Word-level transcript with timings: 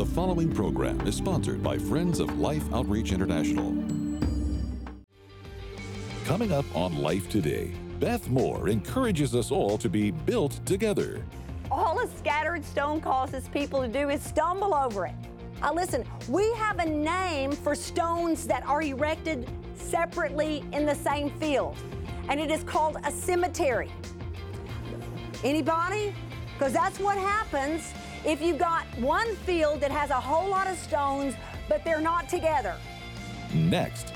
The 0.00 0.06
following 0.06 0.50
program 0.50 1.06
is 1.06 1.14
sponsored 1.14 1.62
by 1.62 1.76
Friends 1.76 2.20
of 2.20 2.38
Life 2.38 2.64
Outreach 2.72 3.12
International. 3.12 3.76
Coming 6.24 6.52
up 6.52 6.64
on 6.74 7.02
Life 7.02 7.28
Today, 7.28 7.74
Beth 7.98 8.26
Moore 8.30 8.70
encourages 8.70 9.34
us 9.34 9.50
all 9.50 9.76
to 9.76 9.90
be 9.90 10.10
built 10.10 10.58
together. 10.64 11.22
All 11.70 12.00
a 12.00 12.08
scattered 12.16 12.64
stone 12.64 13.02
causes 13.02 13.46
people 13.50 13.82
to 13.82 13.88
do 13.88 14.08
is 14.08 14.22
stumble 14.22 14.74
over 14.74 15.04
it. 15.04 15.14
Uh, 15.60 15.70
listen, 15.74 16.06
we 16.30 16.50
have 16.54 16.78
a 16.78 16.86
name 16.86 17.52
for 17.52 17.74
stones 17.74 18.46
that 18.46 18.66
are 18.66 18.80
erected 18.80 19.50
separately 19.74 20.64
in 20.72 20.86
the 20.86 20.94
same 20.94 21.28
field, 21.32 21.76
and 22.30 22.40
it 22.40 22.50
is 22.50 22.64
called 22.64 22.96
a 23.04 23.10
cemetery. 23.12 23.92
Anybody? 25.44 26.14
Because 26.54 26.72
that's 26.72 26.98
what 26.98 27.18
happens 27.18 27.92
if 28.24 28.42
you've 28.42 28.58
got 28.58 28.84
one 28.98 29.34
field 29.36 29.80
that 29.80 29.90
has 29.90 30.10
a 30.10 30.20
whole 30.20 30.48
lot 30.48 30.66
of 30.66 30.76
stones, 30.76 31.34
but 31.68 31.84
they're 31.84 32.00
not 32.00 32.28
together. 32.28 32.76
Next, 33.54 34.12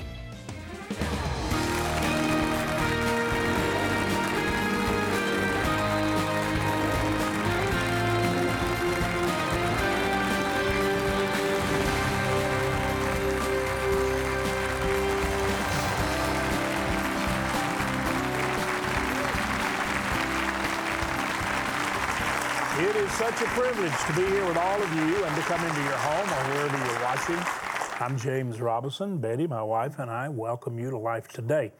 It 22.77 22.93
is 22.97 23.09
such 23.13 23.41
a 23.41 23.45
privilege 23.45 23.93
to 24.07 24.13
be 24.17 24.25
here 24.27 24.45
with 24.45 24.57
all 24.57 24.83
of 24.83 24.93
you 24.93 25.23
and 25.23 25.35
to 25.37 25.41
come 25.43 25.65
into 25.65 25.81
your 25.81 25.95
home 25.95 26.27
or 26.27 26.53
wherever 26.53 26.77
you're 26.77 27.03
watching. 27.03 27.37
I'm 28.01 28.19
James 28.19 28.59
Robison. 28.59 29.17
Betty, 29.17 29.47
my 29.47 29.63
wife, 29.63 29.97
and 29.99 30.11
I 30.11 30.27
welcome 30.27 30.77
you 30.77 30.89
to 30.89 30.97
Life 30.97 31.29
Today. 31.29 31.71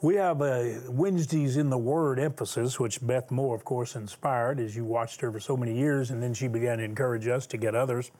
We 0.00 0.14
have 0.14 0.40
a 0.40 0.80
Wednesdays 0.88 1.58
in 1.58 1.68
the 1.68 1.76
Word 1.76 2.18
emphasis, 2.18 2.80
which 2.80 3.06
Beth 3.06 3.30
Moore, 3.30 3.54
of 3.54 3.66
course, 3.66 3.96
inspired 3.96 4.60
as 4.60 4.74
you 4.74 4.86
watched 4.86 5.20
her 5.20 5.30
for 5.30 5.40
so 5.40 5.58
many 5.58 5.76
years, 5.76 6.10
and 6.10 6.22
then 6.22 6.32
she 6.32 6.48
began 6.48 6.78
to 6.78 6.84
encourage 6.84 7.28
us 7.28 7.46
to 7.48 7.58
get 7.58 7.74
others 7.74 8.10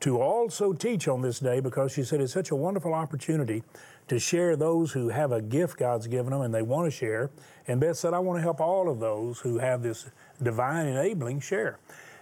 to 0.00 0.20
also 0.20 0.72
teach 0.72 1.06
on 1.06 1.22
this 1.22 1.38
day 1.38 1.60
because 1.60 1.92
she 1.92 2.02
said 2.02 2.20
it's 2.20 2.32
such 2.32 2.50
a 2.50 2.56
wonderful 2.56 2.92
opportunity 2.92 3.62
to 4.08 4.18
share 4.18 4.56
those 4.56 4.90
who 4.92 5.08
have 5.08 5.30
a 5.30 5.40
gift 5.40 5.78
God's 5.78 6.08
given 6.08 6.32
them 6.32 6.42
and 6.42 6.52
they 6.52 6.60
want 6.60 6.86
to 6.86 6.90
share. 6.90 7.30
And 7.68 7.80
Beth 7.80 7.96
said, 7.96 8.12
I 8.12 8.18
want 8.18 8.38
to 8.38 8.42
help 8.42 8.60
all 8.60 8.90
of 8.90 8.98
those 8.98 9.38
who 9.38 9.58
have 9.58 9.82
this 9.82 10.10
divine 10.42 10.86
enabling 10.86 11.40
share. 11.40 11.78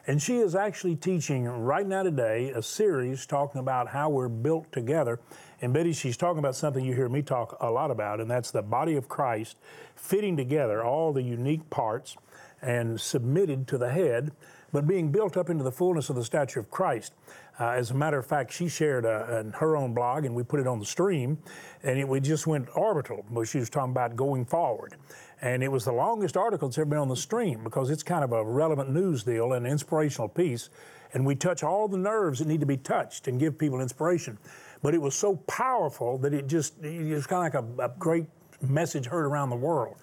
And 0.07 0.21
she 0.21 0.39
is 0.39 0.55
actually 0.55 0.97
teaching 0.97 1.47
right 1.47 1.87
now 1.87 2.03
today 2.03 2.51
a 2.51 2.63
series 2.63 3.27
talking 3.27 3.61
about 3.61 3.89
how 3.89 4.09
we're 4.09 4.29
built 4.29 4.73
together. 4.73 5.21
And 5.61 5.73
Betty, 5.75 5.93
she's 5.93 6.17
talking 6.17 6.39
about 6.39 6.57
something 6.57 6.85
you 6.85 6.95
hear 6.95 7.09
me 7.09 7.23
talk 7.23 7.57
a 7.61 7.71
lot 7.71 7.91
about, 7.91 8.21
and 8.21 8.31
that's 8.31 8.51
the 8.51 8.63
body 8.63 8.97
of 8.97 9.09
Christ 9.09 9.57
fitting 9.95 10.37
together 10.37 10.83
all 10.83 11.13
the 11.13 11.23
unique 11.23 11.69
parts 11.71 12.17
and 12.63 13.01
submitted 13.01 13.69
to 13.69 13.79
the 13.79 13.91
head, 13.91 14.33
but 14.73 14.87
being 14.87 15.13
built 15.13 15.37
up 15.37 15.51
into 15.51 15.65
the 15.65 15.73
fullness 15.73 16.09
of 16.11 16.17
the 16.17 16.25
stature 16.25 16.61
of 16.61 16.71
Christ. 16.71 17.13
Uh, 17.61 17.73
as 17.73 17.91
a 17.91 17.95
matter 17.95 18.19
of 18.19 18.25
fact, 18.25 18.51
she 18.51 18.69
shared 18.69 19.05
a, 19.05 19.45
a, 19.47 19.59
her 19.59 19.77
own 19.77 19.93
blog, 19.93 20.25
and 20.25 20.35
we 20.35 20.43
put 20.43 20.61
it 20.61 20.67
on 20.67 20.79
the 20.79 20.87
stream, 20.87 21.37
and 21.83 21.99
it, 21.99 22.09
we 22.09 22.19
just 22.19 22.47
went 22.47 22.67
orbital. 22.75 23.23
But 23.31 23.49
she 23.49 23.59
was 23.59 23.69
talking 23.69 23.91
about 23.91 24.17
going 24.17 24.47
forward, 24.47 24.97
and 25.43 25.63
it 25.63 25.69
was 25.69 25.85
the 25.85 25.93
longest 25.93 26.39
article 26.39 26.69
that's 26.69 26.79
ever 26.79 26.87
been 26.87 26.99
on 26.99 27.09
the 27.09 27.17
stream 27.17 27.63
because 27.63 27.91
it's 27.91 28.03
kind 28.03 28.25
of 28.25 28.33
a 28.33 28.43
relevant 28.43 28.91
news 28.91 29.25
deal 29.25 29.53
and 29.53 29.67
inspirational 29.67 30.29
piece, 30.29 30.71
and 31.13 31.27
we 31.27 31.35
touch 31.35 31.63
all 31.63 31.87
the 31.87 31.99
nerves 31.99 32.39
that 32.39 32.49
need 32.49 32.61
to 32.61 32.67
be 32.67 32.79
touched 32.79 33.29
and 33.29 33.39
give 33.39 33.59
people 33.59 33.83
inspiration. 33.83 34.39
But 34.83 34.95
it 34.95 35.03
was 35.03 35.15
so 35.15 35.37
powerful 35.37 36.17
that 36.19 36.33
it 36.33 36.47
just 36.47 36.83
it 36.83 37.13
was 37.13 37.27
kind 37.27 37.55
of 37.55 37.79
like 37.79 37.89
a, 37.89 37.93
a 37.93 37.99
great 37.99 38.27
message 38.63 39.05
heard 39.05 39.27
around 39.27 39.51
the 39.51 39.57
world. 39.57 39.97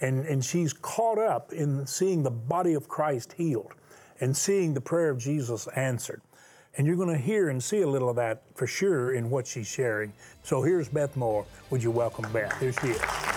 And, 0.00 0.24
and 0.26 0.44
she's 0.44 0.72
caught 0.72 1.18
up 1.18 1.52
in 1.52 1.86
seeing 1.86 2.22
the 2.22 2.30
body 2.30 2.74
of 2.74 2.88
Christ 2.88 3.34
healed 3.34 3.74
and 4.20 4.36
seeing 4.36 4.74
the 4.74 4.80
prayer 4.80 5.10
of 5.10 5.18
Jesus 5.18 5.68
answered. 5.76 6.22
And 6.76 6.86
you're 6.86 6.96
going 6.96 7.14
to 7.14 7.18
hear 7.18 7.50
and 7.50 7.62
see 7.62 7.82
a 7.82 7.86
little 7.86 8.08
of 8.08 8.16
that 8.16 8.42
for 8.54 8.66
sure 8.66 9.12
in 9.12 9.28
what 9.28 9.46
she's 9.46 9.68
sharing. 9.68 10.12
So 10.42 10.62
here's 10.62 10.88
Beth 10.88 11.16
Moore. 11.16 11.44
Would 11.70 11.82
you 11.82 11.90
welcome 11.90 12.30
Beth? 12.32 12.58
Here 12.60 12.72
she 12.72 12.88
is. 12.88 13.31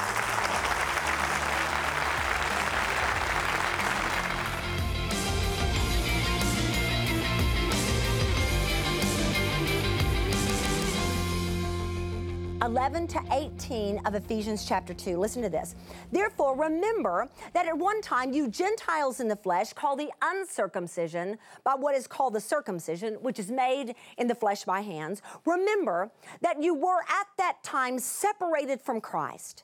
11 12.85 13.07
to 13.07 13.19
18 13.31 14.05
of 14.05 14.13
Ephesians 14.13 14.63
chapter 14.63 14.93
2. 14.93 15.17
Listen 15.17 15.41
to 15.41 15.49
this. 15.49 15.73
Therefore, 16.11 16.55
remember 16.55 17.27
that 17.53 17.65
at 17.65 17.75
one 17.75 17.99
time 17.99 18.31
you 18.31 18.47
Gentiles 18.47 19.19
in 19.19 19.27
the 19.27 19.35
flesh, 19.35 19.73
called 19.73 19.97
the 19.97 20.11
uncircumcision 20.21 21.39
by 21.63 21.73
what 21.73 21.95
is 21.95 22.05
called 22.05 22.35
the 22.35 22.39
circumcision, 22.39 23.15
which 23.15 23.39
is 23.39 23.49
made 23.49 23.95
in 24.19 24.27
the 24.27 24.35
flesh 24.35 24.65
by 24.65 24.81
hands, 24.81 25.23
remember 25.47 26.11
that 26.41 26.61
you 26.61 26.75
were 26.75 27.01
at 27.09 27.25
that 27.39 27.63
time 27.63 27.97
separated 27.97 28.79
from 28.79 29.01
Christ 29.01 29.63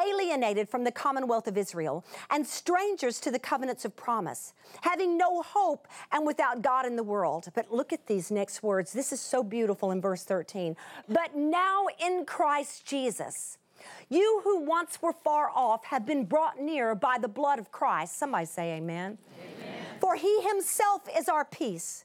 alienated 0.00 0.68
from 0.68 0.84
the 0.84 0.92
commonwealth 0.92 1.46
of 1.46 1.56
Israel, 1.56 2.04
and 2.30 2.46
strangers 2.46 3.20
to 3.20 3.30
the 3.30 3.38
covenants 3.38 3.84
of 3.84 3.96
promise, 3.96 4.52
having 4.82 5.16
no 5.16 5.42
hope 5.42 5.86
and 6.12 6.26
without 6.26 6.62
God 6.62 6.86
in 6.86 6.96
the 6.96 7.02
world. 7.02 7.48
But 7.54 7.72
look 7.72 7.92
at 7.92 8.06
these 8.06 8.30
next 8.30 8.62
words. 8.62 8.92
This 8.92 9.12
is 9.12 9.20
so 9.20 9.42
beautiful 9.42 9.90
in 9.90 10.00
verse 10.00 10.24
13. 10.24 10.76
But 11.08 11.36
now 11.36 11.86
in 11.98 12.24
Christ 12.24 12.86
Jesus, 12.86 13.58
you 14.08 14.40
who 14.44 14.60
once 14.60 15.00
were 15.02 15.12
far 15.12 15.50
off 15.54 15.84
have 15.86 16.06
been 16.06 16.24
brought 16.24 16.60
near 16.60 16.94
by 16.94 17.18
the 17.18 17.28
blood 17.28 17.58
of 17.58 17.72
Christ. 17.72 18.18
Somebody 18.18 18.46
say 18.46 18.76
amen. 18.76 19.18
amen. 19.40 19.84
For 20.00 20.16
he 20.16 20.42
himself 20.42 21.02
is 21.16 21.28
our 21.28 21.44
peace 21.44 22.04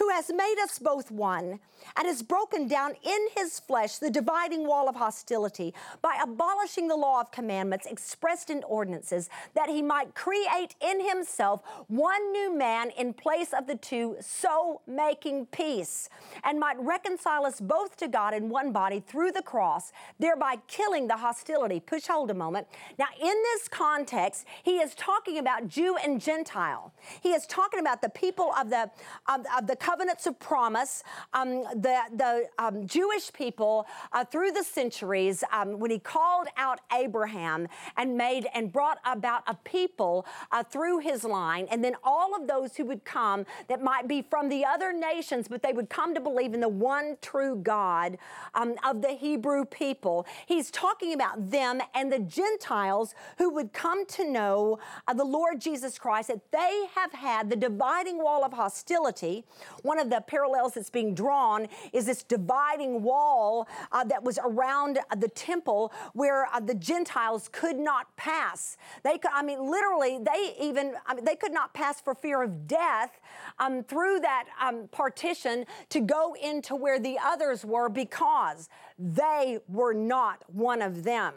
who 0.00 0.08
has 0.08 0.30
made 0.30 0.56
us 0.62 0.78
both 0.78 1.10
one 1.10 1.60
and 1.96 2.06
has 2.06 2.22
broken 2.22 2.66
down 2.66 2.92
in 3.02 3.26
his 3.36 3.60
flesh 3.60 3.98
the 3.98 4.10
dividing 4.10 4.66
wall 4.66 4.88
of 4.88 4.96
hostility 4.96 5.74
by 6.00 6.18
abolishing 6.22 6.88
the 6.88 6.96
law 6.96 7.20
of 7.20 7.30
commandments 7.30 7.86
expressed 7.86 8.48
in 8.48 8.62
ordinances, 8.64 9.28
that 9.54 9.68
he 9.68 9.82
might 9.82 10.14
create 10.14 10.74
in 10.80 11.06
himself 11.06 11.62
one 11.88 12.32
new 12.32 12.56
man 12.56 12.90
in 12.98 13.12
place 13.12 13.52
of 13.52 13.66
the 13.66 13.76
two, 13.76 14.16
so 14.20 14.80
making 14.86 15.44
peace, 15.46 16.08
and 16.44 16.58
might 16.58 16.78
reconcile 16.80 17.44
us 17.44 17.60
both 17.60 17.96
to 17.98 18.08
God 18.08 18.32
in 18.32 18.48
one 18.48 18.72
body 18.72 19.00
through 19.06 19.32
the 19.32 19.42
cross, 19.42 19.92
thereby 20.18 20.56
killing 20.66 21.08
the 21.08 21.16
hostility. 21.18 21.78
Push 21.78 22.06
hold 22.06 22.30
a 22.30 22.34
moment. 22.34 22.66
Now, 22.98 23.08
in 23.20 23.34
this 23.42 23.68
context, 23.68 24.46
he 24.62 24.78
is 24.78 24.94
talking 24.94 25.36
about 25.36 25.68
Jew 25.68 25.96
and 26.02 26.20
Gentile. 26.20 26.92
He 27.22 27.30
is 27.32 27.46
talking 27.46 27.80
about 27.80 28.00
the 28.00 28.08
people 28.08 28.52
of 28.58 28.70
the 28.70 28.90
of, 29.28 29.44
of 29.56 29.66
the 29.66 29.76
covenants 29.90 30.24
of 30.26 30.38
promise, 30.38 31.02
um, 31.32 31.64
the, 31.74 31.98
the 32.14 32.46
um, 32.60 32.86
Jewish 32.86 33.32
people 33.32 33.86
uh, 34.12 34.24
through 34.24 34.52
the 34.52 34.62
centuries, 34.62 35.42
um, 35.52 35.80
when 35.80 35.90
he 35.90 35.98
called 35.98 36.46
out 36.56 36.78
Abraham 36.92 37.66
and 37.96 38.16
made 38.16 38.46
and 38.54 38.70
brought 38.70 38.98
about 39.04 39.42
a 39.48 39.54
people 39.64 40.24
uh, 40.52 40.62
through 40.62 41.00
his 41.00 41.24
line, 41.24 41.66
and 41.72 41.82
then 41.82 41.96
all 42.04 42.36
of 42.40 42.46
those 42.46 42.76
who 42.76 42.84
would 42.84 43.04
come 43.04 43.44
that 43.66 43.82
might 43.82 44.06
be 44.06 44.22
from 44.22 44.48
the 44.48 44.64
other 44.64 44.92
nations, 44.92 45.48
but 45.48 45.60
they 45.60 45.72
would 45.72 45.90
come 45.90 46.14
to 46.14 46.20
believe 46.20 46.54
in 46.54 46.60
the 46.60 46.68
one 46.68 47.16
true 47.20 47.56
God 47.56 48.16
um, 48.54 48.76
of 48.86 49.02
the 49.02 49.14
Hebrew 49.14 49.64
people. 49.64 50.24
He's 50.46 50.70
talking 50.70 51.14
about 51.14 51.50
them 51.50 51.80
and 51.96 52.12
the 52.12 52.20
Gentiles 52.20 53.12
who 53.38 53.50
would 53.54 53.72
come 53.72 54.06
to 54.06 54.30
know 54.30 54.78
uh, 55.08 55.14
the 55.14 55.24
Lord 55.24 55.60
Jesus 55.60 55.98
Christ, 55.98 56.28
that 56.28 56.52
they 56.52 56.86
have 56.94 57.12
had 57.12 57.50
the 57.50 57.56
dividing 57.56 58.22
wall 58.22 58.44
of 58.44 58.52
hostility 58.52 59.44
one 59.82 59.98
of 59.98 60.10
the 60.10 60.20
parallels 60.26 60.74
that's 60.74 60.90
being 60.90 61.14
drawn 61.14 61.68
is 61.92 62.06
this 62.06 62.22
dividing 62.22 63.02
wall 63.02 63.68
uh, 63.92 64.04
that 64.04 64.22
was 64.22 64.38
around 64.44 64.98
uh, 64.98 65.14
the 65.16 65.28
temple 65.28 65.92
where 66.12 66.46
uh, 66.46 66.60
the 66.60 66.74
Gentiles 66.74 67.48
could 67.52 67.78
not 67.78 68.14
pass. 68.16 68.76
They 69.02 69.18
could, 69.18 69.30
I 69.34 69.42
mean, 69.42 69.70
literally, 69.70 70.18
they 70.18 70.54
even, 70.60 70.94
I 71.06 71.14
mean, 71.14 71.24
they 71.24 71.36
could 71.36 71.52
not 71.52 71.74
pass 71.74 72.00
for 72.00 72.14
fear 72.14 72.42
of 72.42 72.66
death 72.66 73.20
um, 73.58 73.82
through 73.82 74.20
that 74.20 74.46
um, 74.60 74.88
partition 74.90 75.64
to 75.90 76.00
go 76.00 76.34
into 76.42 76.76
where 76.76 76.98
the 76.98 77.18
others 77.22 77.64
were 77.64 77.88
because 77.88 78.68
they 78.98 79.58
were 79.68 79.94
not 79.94 80.42
one 80.52 80.82
of 80.82 81.04
them. 81.04 81.34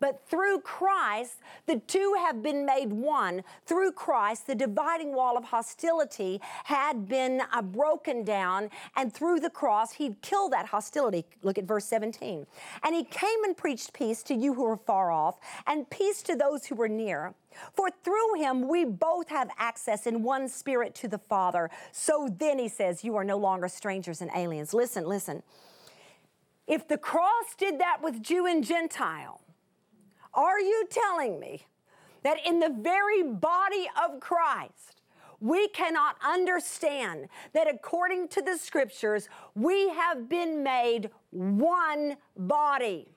But 0.00 0.26
through 0.26 0.60
Christ, 0.60 1.40
the 1.66 1.80
two 1.80 2.14
have 2.18 2.42
been 2.42 2.64
made 2.64 2.92
one. 2.92 3.42
Through 3.66 3.92
Christ, 3.92 4.46
the 4.46 4.54
dividing 4.54 5.14
wall 5.14 5.36
of 5.36 5.44
hostility 5.44 6.40
had 6.64 7.08
been 7.08 7.42
uh, 7.52 7.62
broken 7.82 8.22
down, 8.22 8.70
and 8.94 9.12
through 9.12 9.40
the 9.40 9.50
cross, 9.50 9.94
he'd 9.94 10.22
kill 10.22 10.48
that 10.48 10.66
hostility. 10.66 11.24
Look 11.42 11.58
at 11.58 11.64
verse 11.64 11.84
17. 11.86 12.46
And 12.84 12.94
he 12.94 13.02
came 13.02 13.42
and 13.42 13.56
preached 13.56 13.92
peace 13.92 14.22
to 14.22 14.34
you 14.34 14.54
who 14.54 14.62
were 14.62 14.76
far 14.76 15.10
off, 15.10 15.40
and 15.66 15.90
peace 15.90 16.22
to 16.22 16.36
those 16.36 16.64
who 16.64 16.76
were 16.76 16.88
near. 16.88 17.34
For 17.74 17.88
through 18.04 18.34
him 18.36 18.68
we 18.68 18.84
both 18.84 19.28
have 19.30 19.50
access 19.58 20.06
in 20.06 20.22
one 20.22 20.48
spirit 20.48 20.94
to 20.94 21.08
the 21.08 21.18
Father. 21.18 21.70
So 21.90 22.28
then 22.38 22.60
he 22.60 22.68
says, 22.68 23.02
You 23.02 23.16
are 23.16 23.24
no 23.24 23.36
longer 23.36 23.66
strangers 23.66 24.20
and 24.20 24.30
aliens. 24.32 24.72
Listen, 24.72 25.04
listen. 25.04 25.42
If 26.68 26.86
the 26.86 26.98
cross 26.98 27.56
did 27.58 27.80
that 27.80 27.98
with 28.00 28.22
Jew 28.22 28.46
and 28.46 28.64
Gentile, 28.64 29.40
are 30.32 30.60
you 30.60 30.86
telling 30.88 31.40
me 31.40 31.66
that 32.22 32.36
in 32.46 32.60
the 32.60 32.70
very 32.70 33.24
body 33.24 33.88
of 34.04 34.20
Christ, 34.20 35.01
we 35.42 35.68
cannot 35.68 36.16
understand 36.24 37.28
that 37.52 37.68
according 37.68 38.28
to 38.28 38.42
the 38.42 38.56
scriptures, 38.56 39.28
we 39.54 39.88
have 39.90 40.28
been 40.28 40.62
made 40.62 41.10
one 41.30 42.16
body? 42.36 43.08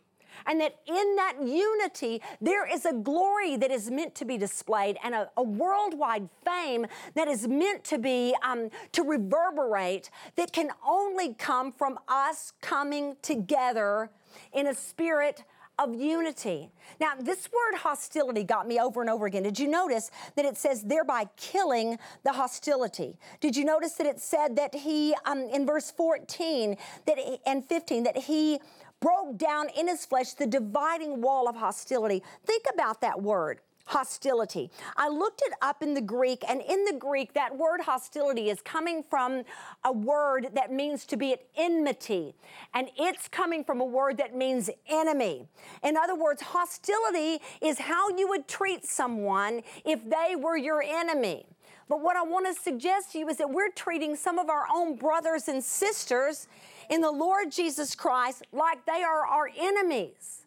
and 0.45 0.60
that 0.60 0.75
in 0.86 1.16
that 1.16 1.36
unity, 1.42 2.22
there 2.42 2.68
is 2.69 2.86
a 2.86 2.94
glory 2.94 3.57
that 3.57 3.72
is 3.72 3.89
meant 3.89 4.16
to 4.16 4.25
be 4.25 4.38
displayed 4.38 4.98
and 5.04 5.16
a, 5.16 5.30
a 5.38 5.44
worldwide 5.44 6.30
fame 6.44 6.86
that 7.13 7.27
is 7.27 7.48
meant 7.48 7.83
to 7.86 7.98
be, 7.98 8.36
um, 8.44 8.69
to 8.92 9.04
reverberate, 9.04 10.10
that 10.36 10.51
can 10.51 10.69
only 10.88 11.33
come 11.36 11.71
from 11.71 11.98
us 12.07 12.54
coming 12.62 13.16
together 13.21 14.10
in 14.54 14.68
a 14.68 14.75
spirit 14.75 15.44
of 15.77 15.94
unity. 15.94 16.69
Now, 17.00 17.13
this 17.19 17.50
word 17.51 17.80
hostility 17.80 18.44
got 18.44 18.68
me 18.68 18.80
over 18.80 19.01
and 19.01 19.10
over 19.10 19.25
again. 19.25 19.44
Did 19.44 19.60
you 19.60 19.68
notice 19.68 20.12
that 20.36 20.45
it 20.45 20.57
says 20.57 20.83
thereby 20.83 21.27
killing 21.38 21.98
the 22.24 22.31
hostility? 22.31 23.18
Did 23.42 23.56
you 23.56 23.66
notice 23.66 23.94
that 23.94 24.07
it 24.07 24.19
said 24.19 24.56
that 24.56 24.74
he, 24.74 25.13
um, 25.25 25.39
in 25.39 25.66
verse 25.66 25.92
14 25.92 26.77
that 27.06 27.18
and 27.45 27.66
15, 27.66 28.04
that 28.04 28.18
he 28.18 28.60
broke 29.01 29.38
down 29.38 29.68
in 29.77 29.88
his 29.88 30.06
flesh 30.06 30.33
the 30.33 30.48
dividing 30.48 31.22
wall 31.22 31.48
of 31.48 31.56
hostility. 31.56 32.24
Think 32.45 32.66
about 32.74 33.01
that 33.01 33.21
word 33.21 33.60
hostility. 33.85 34.71
I 34.97 35.09
looked 35.09 35.41
it 35.45 35.53
up 35.61 35.81
in 35.81 35.93
the 35.93 36.01
Greek, 36.01 36.43
and 36.47 36.61
in 36.61 36.85
the 36.85 36.93
Greek, 36.93 37.33
that 37.33 37.55
word 37.57 37.81
hostility 37.81 38.49
is 38.49 38.61
coming 38.61 39.03
from 39.03 39.43
a 39.83 39.91
word 39.91 40.49
that 40.53 40.71
means 40.71 41.05
to 41.05 41.17
be 41.17 41.33
at 41.33 41.41
enmity, 41.55 42.35
and 42.73 42.89
it's 42.97 43.27
coming 43.27 43.63
from 43.63 43.81
a 43.81 43.85
word 43.85 44.17
that 44.17 44.35
means 44.35 44.69
enemy. 44.87 45.47
In 45.83 45.97
other 45.97 46.15
words, 46.15 46.41
hostility 46.41 47.39
is 47.61 47.79
how 47.79 48.09
you 48.09 48.27
would 48.27 48.47
treat 48.47 48.85
someone 48.85 49.61
if 49.85 49.99
they 50.09 50.35
were 50.35 50.57
your 50.57 50.83
enemy. 50.83 51.45
But 51.87 52.01
what 52.01 52.17
I 52.17 52.23
want 52.23 52.47
to 52.47 52.59
suggest 52.59 53.11
to 53.11 53.19
you 53.19 53.29
is 53.29 53.37
that 53.37 53.51
we're 53.51 53.69
treating 53.69 54.15
some 54.15 54.39
of 54.39 54.49
our 54.49 54.65
own 54.73 54.95
brothers 54.95 55.47
and 55.47 55.63
sisters 55.63 56.47
in 56.89 57.01
the 57.01 57.11
Lord 57.11 57.51
Jesus 57.51 57.93
Christ 57.93 58.43
like 58.51 58.83
they 58.87 59.03
are 59.03 59.25
our 59.27 59.51
enemies, 59.55 60.45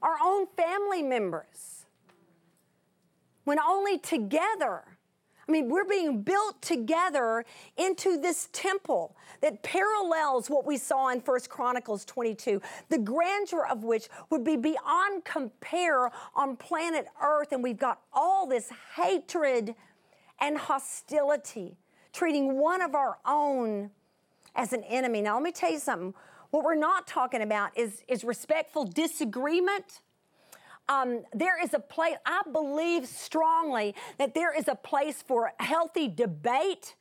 our 0.00 0.16
own 0.24 0.46
family 0.56 1.02
members. 1.02 1.79
When 3.50 3.58
only 3.58 3.98
together, 3.98 4.84
I 5.48 5.50
mean, 5.50 5.68
we're 5.68 5.84
being 5.84 6.22
built 6.22 6.62
together 6.62 7.44
into 7.76 8.16
this 8.16 8.48
temple 8.52 9.16
that 9.40 9.64
parallels 9.64 10.48
what 10.48 10.64
we 10.64 10.76
saw 10.76 11.08
in 11.08 11.20
First 11.20 11.50
Chronicles 11.50 12.04
22, 12.04 12.62
the 12.90 12.98
grandeur 12.98 13.66
of 13.66 13.82
which 13.82 14.08
would 14.30 14.44
be 14.44 14.56
beyond 14.56 15.24
compare 15.24 16.12
on 16.36 16.54
planet 16.54 17.08
Earth. 17.20 17.50
And 17.50 17.60
we've 17.60 17.76
got 17.76 18.00
all 18.12 18.46
this 18.46 18.70
hatred 18.94 19.74
and 20.38 20.56
hostility, 20.56 21.76
treating 22.12 22.56
one 22.56 22.80
of 22.80 22.94
our 22.94 23.18
own 23.26 23.90
as 24.54 24.72
an 24.72 24.84
enemy. 24.84 25.22
Now, 25.22 25.34
let 25.34 25.42
me 25.42 25.50
tell 25.50 25.72
you 25.72 25.80
something. 25.80 26.14
What 26.52 26.62
we're 26.62 26.76
not 26.76 27.08
talking 27.08 27.42
about 27.42 27.76
is, 27.76 28.04
is 28.06 28.22
respectful 28.22 28.84
disagreement. 28.84 30.02
Um, 30.90 31.22
there 31.32 31.62
is 31.62 31.72
a 31.72 31.78
place, 31.78 32.16
I 32.26 32.42
believe 32.52 33.06
strongly 33.06 33.94
that 34.18 34.34
there 34.34 34.52
is 34.52 34.66
a 34.66 34.74
place 34.74 35.22
for 35.22 35.52
healthy 35.60 36.08
debate 36.08 36.96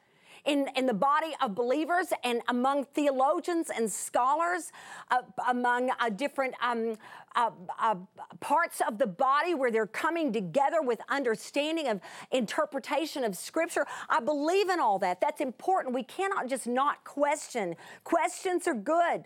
in, 0.45 0.69
in 0.75 0.85
the 0.85 0.93
body 0.93 1.33
of 1.41 1.55
believers 1.55 2.13
and 2.23 2.41
among 2.49 2.85
theologians 2.85 3.71
and 3.75 3.91
scholars, 3.91 4.71
uh, 5.09 5.21
among 5.47 5.89
uh, 5.89 6.09
different 6.09 6.53
um, 6.61 6.97
uh, 7.35 7.49
uh, 7.81 7.95
parts 8.39 8.79
of 8.87 8.99
the 8.99 9.07
body 9.07 9.55
where 9.55 9.71
they're 9.71 9.87
coming 9.87 10.31
together 10.31 10.83
with 10.83 10.99
understanding 11.09 11.87
of 11.87 11.99
interpretation 12.31 13.23
of 13.23 13.35
Scripture. 13.35 13.87
I 14.07 14.19
believe 14.19 14.69
in 14.69 14.79
all 14.79 14.99
that. 14.99 15.19
That's 15.19 15.41
important. 15.41 15.95
We 15.95 16.03
cannot 16.03 16.47
just 16.47 16.67
not 16.67 17.03
question. 17.03 17.75
Questions 18.03 18.67
are 18.67 18.75
good. 18.75 19.23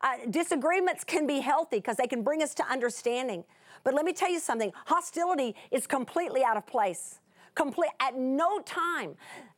Uh, 0.00 0.14
disagreements 0.30 1.02
can 1.02 1.26
be 1.26 1.40
healthy 1.40 1.78
because 1.78 1.96
they 1.96 2.06
can 2.06 2.22
bring 2.22 2.40
us 2.40 2.54
to 2.54 2.64
understanding. 2.70 3.44
But 3.84 3.94
let 3.94 4.04
me 4.04 4.12
tell 4.12 4.30
you 4.30 4.40
something 4.40 4.72
hostility 4.86 5.54
is 5.70 5.86
completely 5.86 6.44
out 6.44 6.56
of 6.56 6.66
place. 6.66 7.20
Complete, 7.54 7.90
at 8.00 8.16
no 8.16 8.60
time 8.60 9.16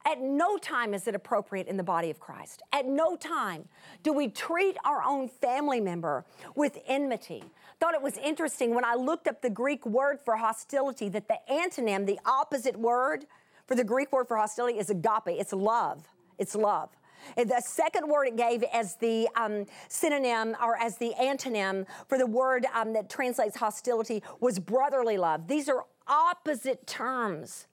at 0.09 0.23
no 0.23 0.57
time 0.57 0.95
is 0.95 1.07
it 1.07 1.15
appropriate 1.15 1.67
in 1.67 1.77
the 1.77 1.83
body 1.83 2.09
of 2.09 2.19
Christ. 2.19 2.63
At 2.73 2.87
no 2.87 3.15
time 3.15 3.69
do 4.03 4.13
we 4.13 4.29
treat 4.29 4.77
our 4.83 5.03
own 5.03 5.29
family 5.29 5.81
member 5.81 6.25
with 6.55 6.79
enmity. 6.87 7.45
Thought 7.79 7.95
it 7.95 8.01
was 8.01 8.17
interesting 8.17 8.75
when 8.75 8.87
I 8.87 8.95
looked 8.95 9.29
up 9.29 9.43
the 9.43 9.51
Greek 9.51 9.85
word 9.85 10.19
for 10.25 10.37
hostility 10.37 11.11
that 11.11 11.29
the 11.29 11.39
antonym, 11.51 12.07
the 12.07 12.19
opposite 12.25 12.79
word 12.79 13.27
for 13.67 13.75
the 13.75 13.85
Greek 13.85 14.11
word 14.11 14.29
for 14.29 14.39
hostility 14.39 14.79
is 14.79 14.89
agape. 14.89 15.27
It's 15.27 15.53
love. 15.53 16.09
It's 16.39 16.55
love. 16.55 16.89
The 17.37 17.63
second 17.65 18.09
word 18.09 18.29
it 18.29 18.37
gave 18.37 18.63
as 18.73 18.97
the 18.97 19.29
um, 19.37 19.67
synonym 19.89 20.57
or 20.63 20.77
as 20.77 20.97
the 20.97 21.13
antonym 21.21 21.87
for 22.09 22.19
the 22.19 22.27
word 22.27 22.67
um, 22.75 22.93
that 22.93 23.09
translates 23.09 23.57
hostility 23.57 24.23
was 24.41 24.59
brotherly 24.59 25.19
love. 25.19 25.47
These 25.49 25.69
are 25.69 25.85
opposite 26.07 26.87
terms. 26.87 27.67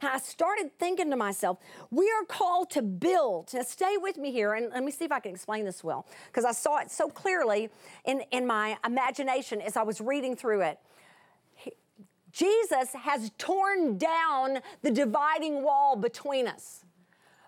And 0.00 0.10
I 0.10 0.18
started 0.18 0.70
thinking 0.78 1.10
to 1.10 1.16
myself, 1.16 1.58
we 1.90 2.10
are 2.10 2.24
called 2.26 2.70
to 2.70 2.82
build. 2.82 3.52
Now, 3.54 3.62
stay 3.62 3.96
with 3.96 4.18
me 4.18 4.30
here, 4.30 4.54
and 4.54 4.70
let 4.72 4.84
me 4.84 4.90
see 4.90 5.06
if 5.06 5.12
I 5.12 5.20
can 5.20 5.32
explain 5.32 5.64
this 5.64 5.82
well, 5.82 6.06
because 6.26 6.44
I 6.44 6.52
saw 6.52 6.78
it 6.78 6.90
so 6.90 7.08
clearly 7.08 7.70
in, 8.04 8.22
in 8.30 8.46
my 8.46 8.76
imagination 8.84 9.60
as 9.60 9.76
I 9.76 9.82
was 9.82 10.00
reading 10.00 10.36
through 10.36 10.62
it. 10.62 10.78
Jesus 12.32 12.92
has 12.92 13.32
torn 13.38 13.98
down 13.98 14.60
the 14.82 14.90
dividing 14.90 15.62
wall 15.62 15.96
between 15.96 16.46
us. 16.46 16.84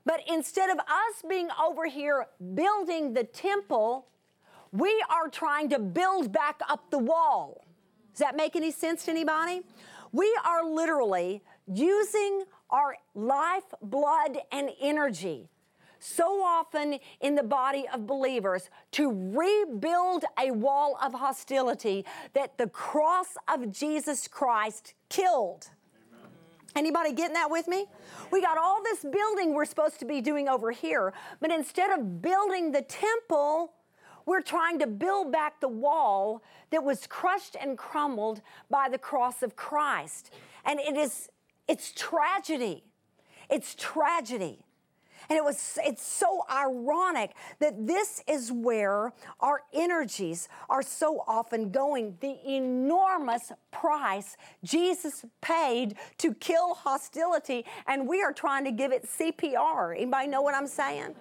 But 0.05 0.21
instead 0.27 0.71
of 0.71 0.79
us 0.79 1.23
being 1.29 1.49
over 1.65 1.87
here 1.87 2.27
building 2.55 3.15
the 3.15 3.25
temple, 3.25 4.07
we 4.73 5.03
are 5.11 5.29
trying 5.29 5.69
to 5.71 5.79
build 5.79 6.33
back 6.33 6.61
up 6.69 6.91
the 6.91 6.99
wall. 6.99 7.65
Does 8.13 8.21
that 8.21 8.37
make 8.37 8.57
any 8.57 8.71
sense 8.71 9.05
to 9.05 9.11
anybody? 9.11 9.63
We 10.13 10.37
are 10.45 10.65
literally 10.65 11.43
using 11.67 12.45
our 12.71 12.97
life, 13.15 13.65
blood, 13.83 14.39
and 14.51 14.71
energy 14.81 15.49
so 16.03 16.43
often 16.43 16.99
in 17.21 17.37
the 17.37 17.43
body 17.43 17.85
of 17.95 18.07
believers 18.07 18.69
to 18.91 19.11
rebuild 19.35 20.25
a 20.39 20.51
wall 20.51 20.99
of 21.01 21.15
hostility 21.15 22.05
that 22.33 22.59
the 22.59 22.67
cross 22.69 23.29
of 23.49 23.71
Jesus 23.71 24.27
Christ 24.27 24.95
killed. 25.09 25.71
Anybody 26.75 27.13
getting 27.13 27.35
that 27.35 27.51
with 27.51 27.69
me? 27.69 27.87
We 28.31 28.41
got 28.41 28.57
all 28.57 28.83
this 28.83 29.05
building 29.05 29.55
we're 29.55 29.65
supposed 29.65 29.99
to 30.01 30.05
be 30.05 30.21
doing 30.21 30.49
over 30.49 30.71
here, 30.71 31.13
but 31.41 31.51
instead 31.51 31.91
of 31.91 32.23
building 32.23 32.73
the 32.73 32.83
temple, 32.83 33.73
we're 34.25 34.41
trying 34.41 34.79
to 34.79 34.87
build 34.87 35.33
back 35.33 35.61
the 35.61 35.69
wall 35.69 36.43
that 36.71 36.83
was 36.83 37.07
crushed 37.07 37.57
and 37.61 37.77
crumbled 37.77 38.41
by 38.71 38.89
the 38.89 38.99
cross 38.99 39.43
of 39.43 39.57
Christ. 39.57 40.33
And 40.65 40.81
it 40.81 40.97
is 40.97 41.29
it's 41.69 41.93
tragedy. 41.93 42.85
It's 43.51 43.75
tragedy. 43.75 44.65
And 45.29 45.37
it 45.37 45.45
was 45.45 45.79
it's 45.85 46.07
so 46.07 46.43
ironic 46.51 47.33
that 47.61 47.87
this 47.87 48.23
is 48.27 48.51
where 48.51 49.13
our 49.41 49.63
energies 49.73 50.49
are 50.69 50.83
so 50.83 51.25
often 51.27 51.71
going. 51.71 52.17
The 52.21 52.39
enormous 52.47 53.53
price 53.71 54.37
Jesus 54.65 55.25
paid 55.41 55.97
to 56.19 56.35
kill 56.35 56.75
hostility, 56.75 57.65
and 57.87 58.09
we 58.09 58.23
are 58.23 58.33
trying 58.33 58.65
to 58.65 58.73
give 58.73 58.93
it 58.93 59.07
CPR. 59.07 59.97
Anybody 59.97 60.29
know 60.29 60.43
what 60.43 60.55
I'm 60.55 60.67
saying? 60.67 61.15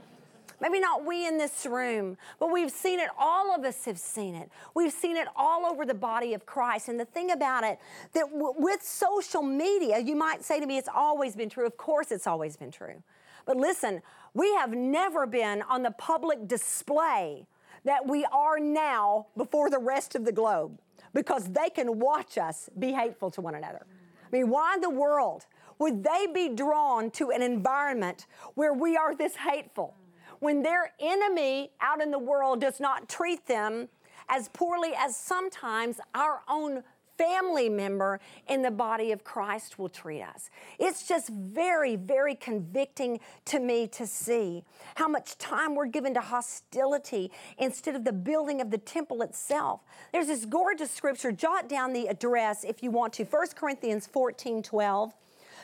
Maybe 0.62 0.79
not 0.79 1.03
we 1.03 1.27
in 1.27 1.39
this 1.39 1.65
room, 1.65 2.17
but 2.39 2.51
we've 2.51 2.72
seen 2.72 3.00
it. 3.00 3.10
All 3.17 3.53
of 3.53 3.65
us 3.65 3.84
have 3.86 3.98
seen 3.98 4.36
it. 4.36 4.51
We've 4.75 4.93
seen 4.93 5.17
it 5.17 5.27
all 5.36 5.65
over 5.65 5.88
the 5.88 5.96
body 5.96 6.36
of 6.36 6.46
Christ. 6.46 6.88
And 6.88 7.00
the 7.00 7.05
thing 7.05 7.31
about 7.31 7.63
it, 7.63 7.79
that 8.13 8.31
w- 8.31 8.53
with 8.58 8.84
social 8.84 9.41
media, 9.41 9.98
you 9.98 10.15
might 10.15 10.43
say 10.43 10.60
to 10.60 10.65
me, 10.67 10.77
it's 10.77 10.89
always 10.93 11.36
been 11.36 11.50
true. 11.50 11.65
Of 11.65 11.77
course, 11.77 12.12
it's 12.12 12.27
always 12.27 12.58
been 12.58 12.70
true. 12.70 13.01
But 13.46 13.58
listen, 13.58 14.02
we 14.34 14.54
have 14.56 14.72
never 14.72 15.26
been 15.26 15.62
on 15.64 15.84
the 15.84 15.92
public 15.92 16.48
display 16.48 17.46
that 17.84 18.08
we 18.08 18.26
are 18.26 18.60
now 18.60 19.28
before 19.36 19.70
the 19.70 19.80
rest 19.80 20.16
of 20.16 20.26
the 20.26 20.32
globe 20.32 20.80
because 21.14 21.52
they 21.52 21.70
can 21.70 22.00
watch 22.00 22.38
us 22.38 22.70
be 22.80 22.92
hateful 22.92 23.32
to 23.32 23.42
one 23.42 23.56
another. 23.56 23.86
I 24.26 24.30
mean, 24.32 24.50
why 24.50 24.76
in 24.76 24.82
the 24.82 24.90
world 24.90 25.46
would 25.80 26.04
they 26.04 26.28
be 26.34 26.50
drawn 26.50 27.10
to 27.12 27.32
an 27.32 27.42
environment 27.42 28.28
where 28.54 28.74
we 28.74 28.96
are 28.96 29.16
this 29.16 29.36
hateful? 29.36 29.96
When 30.40 30.64
their 30.64 30.94
enemy 31.00 31.72
out 31.82 32.02
in 32.02 32.12
the 32.12 32.20
world 32.20 32.62
does 32.62 32.80
not 32.80 33.10
treat 33.10 33.46
them 33.48 33.90
as 34.30 34.50
poorly 34.50 34.94
as 34.98 35.18
sometimes 35.18 36.00
our 36.16 36.42
own 36.48 36.84
family 37.22 37.70
member 37.70 38.20
in 38.48 38.63
the 38.63 38.72
body 38.72 39.12
of 39.12 39.24
Christ 39.24 39.78
will 39.78 39.90
treat 39.90 40.24
us. 40.24 40.50
It's 40.80 41.08
just 41.08 41.30
very, 41.30 41.96
very 41.96 42.34
convicting 42.34 43.20
to 43.46 43.60
me 43.60 43.88
to 43.90 44.08
see 44.08 44.63
how 44.96 45.08
much 45.08 45.38
time 45.38 45.75
we're 45.75 45.86
given 45.86 46.16
to 46.16 46.22
hostility 46.22 47.32
instead 47.60 47.96
of 47.96 48.06
the 48.06 48.13
building 48.13 48.60
of 48.60 48.72
the 48.72 48.80
temple 48.80 49.22
itself. 49.22 49.82
There's 50.12 50.28
this 50.28 50.46
gorgeous 50.46 50.90
scripture, 50.90 51.32
jot 51.32 51.70
down 51.70 51.94
the 51.94 52.08
address 52.08 52.63
if 52.63 52.82
you 52.82 52.90
want 52.90 53.13
to. 53.13 53.24
1 53.24 53.48
Corinthians 53.56 54.08
14 54.08 54.63
12. 54.63 55.13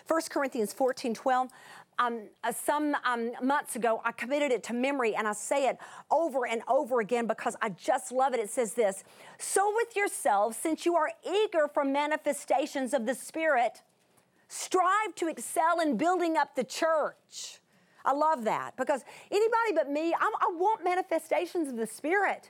1 0.08 0.22
Corinthians 0.30 0.74
14 0.74 1.14
12 1.16 1.50
um, 2.00 2.22
uh, 2.44 2.51
some 2.51 2.96
um, 3.06 3.32
months 3.42 3.75
ago, 3.75 4.01
I 4.06 4.12
committed 4.12 4.51
it 4.51 4.63
to 4.63 4.74
memory 4.74 5.16
and 5.16 5.27
I 5.27 5.34
say 5.34 5.68
it 5.68 5.77
over 6.12 6.46
and 6.46 6.62
over 6.68 7.00
again 7.00 7.27
because 7.27 7.56
I 7.62 7.70
just 7.70 8.12
love 8.12 8.34
it. 8.34 8.39
It 8.39 8.50
says 8.50 8.74
this 8.74 9.04
So 9.39 9.74
with 9.75 9.96
yourselves, 9.96 10.58
since 10.58 10.86
you 10.86 10.96
are 10.96 11.12
eager 11.25 11.68
for 11.68 11.84
manifestations 11.84 12.94
of 12.94 13.06
the 13.06 13.16
Spirit, 13.16 13.82
strive 14.48 15.16
to 15.16 15.27
excel 15.27 15.80
in 15.80 15.98
building 15.98 16.38
up 16.38 16.56
the 16.56 16.63
church. 16.63 17.60
I 18.06 18.13
love 18.13 18.46
that 18.46 18.77
because 18.77 19.04
anybody 19.30 19.74
but 19.75 19.89
me, 19.89 20.13
I, 20.13 20.32
I 20.42 20.51
want 20.54 20.84
manifestations 20.84 21.68
of 21.68 21.75
the 21.75 21.88
Spirit. 21.88 22.50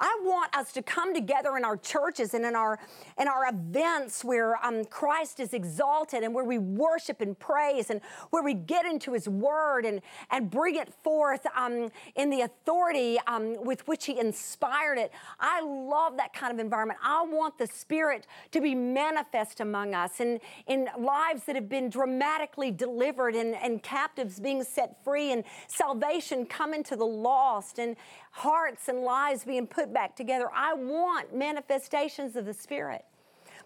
I 0.00 0.20
want 0.24 0.56
us 0.56 0.72
to 0.72 0.82
come 0.82 1.14
together 1.14 1.56
in 1.56 1.64
our 1.64 1.76
churches 1.76 2.34
and 2.34 2.44
in 2.44 2.54
our 2.54 2.78
in 3.20 3.28
our 3.28 3.48
events 3.48 4.24
where 4.24 4.64
um, 4.64 4.84
Christ 4.84 5.40
is 5.40 5.52
exalted 5.52 6.22
and 6.22 6.34
where 6.34 6.44
we 6.44 6.58
worship 6.58 7.20
and 7.20 7.38
praise 7.38 7.90
and 7.90 8.00
where 8.30 8.42
we 8.42 8.54
get 8.54 8.86
into 8.86 9.12
His 9.12 9.28
Word 9.28 9.84
and 9.84 10.00
and 10.30 10.50
bring 10.50 10.76
it 10.76 10.92
forth 11.02 11.46
um, 11.56 11.90
in 12.14 12.30
the 12.30 12.42
authority 12.42 13.18
um, 13.26 13.62
with 13.64 13.86
which 13.88 14.06
He 14.06 14.18
inspired 14.18 14.98
it. 14.98 15.12
I 15.40 15.60
love 15.62 16.16
that 16.16 16.32
kind 16.32 16.52
of 16.52 16.58
environment. 16.58 17.00
I 17.02 17.24
want 17.24 17.58
the 17.58 17.66
Spirit 17.66 18.26
to 18.52 18.60
be 18.60 18.74
manifest 18.74 19.60
among 19.60 19.94
us 19.94 20.20
and 20.20 20.40
in 20.66 20.88
lives 20.98 21.44
that 21.44 21.56
have 21.56 21.68
been 21.68 21.90
dramatically 21.90 22.70
delivered 22.70 23.34
and, 23.34 23.54
and 23.56 23.82
captives 23.82 24.40
being 24.40 24.62
set 24.64 25.02
free 25.04 25.32
and 25.32 25.44
salvation 25.66 26.46
coming 26.46 26.82
to 26.84 26.96
the 26.96 27.06
lost 27.06 27.78
and 27.78 27.96
hearts 28.30 28.88
and 28.88 29.00
lives 29.00 29.44
being 29.44 29.66
put 29.66 29.92
back 29.92 30.16
together. 30.16 30.48
I 30.54 30.74
want 30.74 31.34
manifestations 31.34 32.36
of 32.36 32.44
the 32.44 32.54
Spirit. 32.54 33.04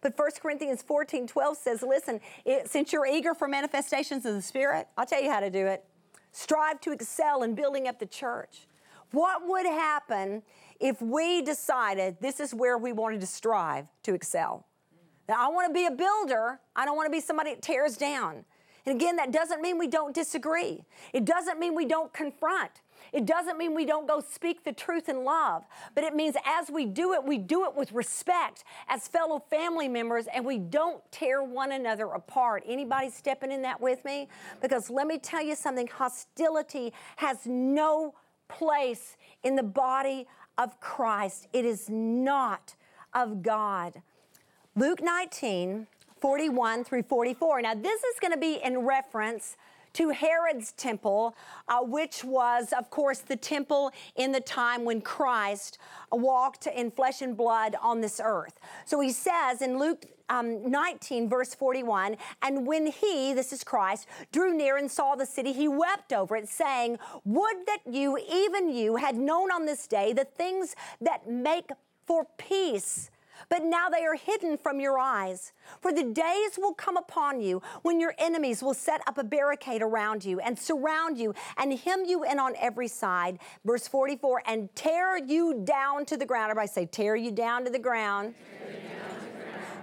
But 0.00 0.19
1 0.19 0.31
Corinthians 0.40 0.83
14 0.83 1.26
12 1.26 1.57
says, 1.57 1.83
listen, 1.83 2.21
it, 2.45 2.69
since 2.69 2.92
you're 2.92 3.07
eager 3.07 3.35
for 3.35 3.49
manifestations 3.49 4.26
of 4.26 4.35
the 4.35 4.42
Spirit, 4.42 4.88
I'll 4.99 5.07
tell 5.07 5.23
you 5.23 5.31
how 5.31 5.40
to 5.40 5.50
do 5.50 5.66
it. 5.66 5.85
Strive 6.33 6.81
to 6.81 6.92
excel 6.92 7.42
in 7.42 7.54
building 7.54 7.87
up 7.87 7.99
the 7.99 8.07
church. 8.07 8.66
What 9.12 9.47
would 9.47 9.66
happen 9.66 10.42
if 10.81 11.00
we 11.00 11.42
decided 11.42 12.16
this 12.21 12.40
is 12.40 12.54
where 12.54 12.78
we 12.78 12.92
wanted 12.92 13.21
to 13.21 13.26
strive 13.26 13.87
to 14.04 14.14
excel? 14.14 14.66
Now, 15.28 15.37
I 15.38 15.52
want 15.52 15.69
to 15.69 15.73
be 15.73 15.87
a 15.87 15.90
builder, 15.90 16.59
I 16.75 16.85
don't 16.85 16.97
want 16.97 17.07
to 17.07 17.12
be 17.12 17.21
somebody 17.21 17.50
that 17.50 17.62
tears 17.62 17.97
down. 17.97 18.45
And 18.85 18.97
again, 18.97 19.16
that 19.16 19.31
doesn't 19.31 19.62
mean 19.62 19.78
we 19.78 19.87
don't 19.87 20.14
disagree. 20.14 20.83
It 21.12 21.25
doesn't 21.25 21.61
mean 21.61 21.75
we 21.75 21.87
don't 21.87 22.12
confront. 22.12 22.82
It 23.12 23.26
doesn't 23.26 23.59
mean 23.59 23.75
we 23.75 23.85
don't 23.85 24.06
go 24.06 24.21
speak 24.21 24.64
the 24.64 24.73
truth 24.73 25.09
in 25.09 25.25
love, 25.25 25.64
but 25.94 26.04
it 26.04 26.14
means 26.14 26.37
as 26.44 26.71
we 26.71 26.87
do 26.87 27.12
it, 27.12 27.25
we 27.25 27.38
do 27.38 27.64
it 27.64 27.75
with 27.75 27.92
respect 27.92 28.64
as 28.88 29.09
fellow 29.09 29.42
family 29.50 29.88
members 29.88 30.26
and 30.35 30.44
we 30.44 30.59
don't 30.59 31.02
tear 31.11 31.42
one 31.42 31.73
another 31.73 32.06
apart. 32.06 32.62
Anybody 32.66 33.11
stepping 33.11 33.52
in 33.52 33.62
that 33.62 33.80
with 33.80 34.04
me? 34.04 34.28
Because 34.61 34.90
let 34.90 35.06
me 35.06 35.18
tell 35.18 35.42
you 35.42 35.54
something 35.54 35.87
hostility 35.87 36.92
has 37.16 37.47
no 37.47 38.14
place 38.49 39.16
in 39.42 39.56
the 39.56 39.62
body 39.62 40.26
of 40.59 40.78
Christ, 40.80 41.49
it 41.52 41.64
is 41.64 41.88
not 41.88 42.76
of 43.14 43.42
God. 43.42 44.02
Luke 44.76 45.00
19, 45.02 45.87
41 46.21 46.85
through 46.85 47.02
44. 47.02 47.62
Now, 47.62 47.75
this 47.75 48.02
is 48.02 48.21
going 48.21 48.32
to 48.32 48.38
be 48.38 48.61
in 48.62 48.87
reference 48.87 49.56
to 49.94 50.11
Herod's 50.11 50.72
temple, 50.72 51.37
uh, 51.68 51.80
which 51.80 52.25
was, 52.25 52.72
of 52.76 52.90
course, 52.90 53.18
the 53.20 53.37
temple 53.37 53.92
in 54.16 54.32
the 54.32 54.40
time 54.40 54.84
when 54.84 55.00
Christ 55.00 55.78
walked 56.11 56.66
in 56.66 56.90
flesh 56.90 57.22
and 57.22 57.37
blood 57.37 57.76
on 57.80 58.00
this 58.00 58.20
earth. 58.22 58.58
So 58.84 59.00
he 59.00 59.11
says 59.11 59.62
in 59.62 59.78
Luke 59.78 60.06
um, 60.28 60.70
19, 60.70 61.28
verse 61.28 61.54
41, 61.54 62.16
and 62.42 62.66
when 62.66 62.87
he, 62.87 63.34
this 63.34 63.52
is 63.52 63.62
Christ, 63.62 64.06
drew 64.32 64.56
near 64.56 64.78
and 64.78 64.90
saw 64.90 65.14
the 65.14 65.26
city, 65.26 65.52
he 65.52 65.68
wept 65.68 66.12
over 66.12 66.37
it, 66.37 66.49
saying, 66.49 66.99
Would 67.25 67.66
that 67.66 67.80
you, 67.90 68.18
even 68.32 68.70
you, 68.70 68.96
had 68.96 69.16
known 69.16 69.52
on 69.52 69.66
this 69.66 69.87
day 69.87 70.12
the 70.12 70.25
things 70.25 70.75
that 71.00 71.28
make 71.28 71.70
for 72.06 72.26
peace 72.38 73.11
but 73.49 73.64
now 73.64 73.88
they 73.88 74.04
are 74.04 74.14
hidden 74.14 74.56
from 74.58 74.80
your 74.80 74.99
eyes. 74.99 75.52
For 75.80 75.92
the 75.92 76.04
days 76.04 76.58
will 76.58 76.75
come 76.75 76.96
upon 76.96 77.40
you 77.40 77.62
when 77.82 78.00
your 78.00 78.14
enemies 78.18 78.62
will 78.62 78.75
set 78.75 79.00
up 79.06 79.18
a 79.18 79.25
barricade 79.25 79.82
around 79.82 80.25
you 80.25 80.40
and 80.40 80.58
surround 80.58 81.18
you 81.18 81.34
and 81.56 81.78
hem 81.78 82.04
you 82.04 82.25
in 82.25 82.38
on 82.38 82.54
every 82.61 82.88
side. 82.88 83.38
Verse 83.64 83.87
44 83.88 84.42
and 84.46 84.75
tear 84.75 85.16
you 85.16 85.62
down 85.64 86.04
to 86.06 86.16
the 86.16 86.26
ground. 86.26 86.50
Everybody 86.50 86.68
say, 86.68 86.87
tear 86.87 87.16
you 87.16 87.30
down 87.30 87.64
to 87.64 87.70
the 87.70 87.78
ground 87.78 88.34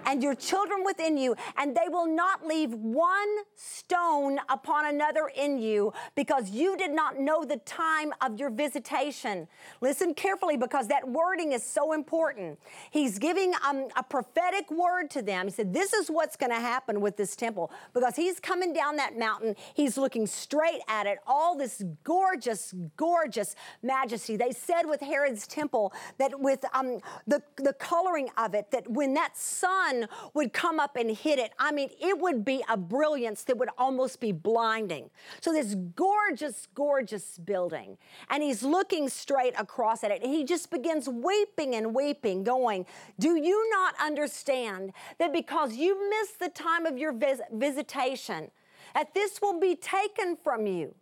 and 0.06 0.24
your 0.24 0.36
children 0.36 0.84
within 0.84 1.18
you, 1.18 1.36
and 1.58 1.75
they 1.75 1.88
will 1.89 2.08
not 2.08 2.46
leave 2.46 2.74
one 2.74 3.38
stone 3.56 4.39
upon 4.50 4.86
another 4.86 5.32
in 5.36 5.58
you, 5.60 5.94
because 6.15 6.50
you 6.50 6.77
did 6.77 6.91
not 6.91 7.20
know 7.20 7.44
the 7.44 7.58
time 7.58 8.13
of 8.22 8.39
your 8.39 8.50
visitation. 8.50 9.48
Listen 9.82 10.13
carefully, 10.13 10.58
because 10.58 10.88
that 10.88 11.08
wording 11.08 11.51
is 11.51 11.63
so 11.63 11.94
important. 11.94 12.60
He's 12.91 13.20
giving 13.20 13.53
um, 13.68 13.88
a 13.96 14.03
prophetic 14.03 14.70
word 14.72 15.10
to 15.12 15.22
them. 15.22 15.48
He 15.48 15.51
said, 15.51 15.74
This 15.74 15.94
is 15.94 16.10
what's 16.10 16.36
going 16.36 16.51
to 16.51 16.60
happen 16.60 17.01
with 17.01 17.18
this 17.18 17.36
temple, 17.36 17.72
because 17.94 18.15
he's 18.15 18.39
coming 18.39 18.74
down 18.74 18.96
that 18.98 19.18
mountain, 19.18 19.56
he's 19.74 19.98
looking 19.98 20.27
straight 20.27 20.82
at 20.88 21.08
it, 21.08 21.20
all 21.27 21.58
this 21.58 21.84
gorgeous, 22.03 22.74
gorgeous 22.96 23.56
majesty. 23.82 24.38
They 24.38 24.51
said 24.51 24.84
with 24.84 25.01
Herod's 25.01 25.48
temple 25.48 25.94
that 26.18 26.39
with 26.39 26.63
um, 26.74 27.00
the, 27.27 27.41
the 27.58 27.74
coloring 27.74 28.29
of 28.38 28.53
it, 28.53 28.72
that 28.72 28.89
when 28.89 29.13
that 29.15 29.38
sun 29.38 29.99
would 30.34 30.53
come 30.53 30.79
up 30.79 30.96
and 30.96 31.12
hit 31.15 31.39
it, 31.39 31.51
I 31.60 31.72
mean, 31.72 31.89
it 32.01 32.18
would 32.20 32.46
be 32.46 32.63
a 32.70 32.77
brilliance 32.77 33.44
that 33.44 33.58
would 33.58 33.70
almost 33.77 34.20
be 34.20 34.32
blinding. 34.32 35.10
So, 35.41 35.51
this 35.51 35.75
gorgeous, 35.96 36.68
gorgeous 36.74 37.38
building, 37.38 37.98
and 38.29 38.44
he's 38.44 38.63
looking 38.63 39.10
straight 39.10 39.53
across 39.58 40.03
at 40.03 40.12
it, 40.12 40.24
and 40.24 40.34
he 40.34 40.44
just 40.44 40.72
begins 40.72 41.08
weeping 41.08 41.75
and 41.75 41.94
weeping, 41.94 42.44
going, 42.44 42.86
Do 43.20 43.36
you 43.36 43.70
not 43.72 43.96
understand 44.01 44.94
that 45.18 45.34
because 45.34 45.75
you 45.75 46.10
missed 46.10 46.39
the 46.39 46.50
time 46.50 46.86
of 46.86 46.98
your 46.98 47.13
vis- 47.13 47.41
visitation, 47.51 48.51
that 48.94 49.13
this 49.13 49.41
will 49.41 49.60
be 49.60 49.75
taken 49.75 50.36
from 50.36 50.65
you? 50.65 50.94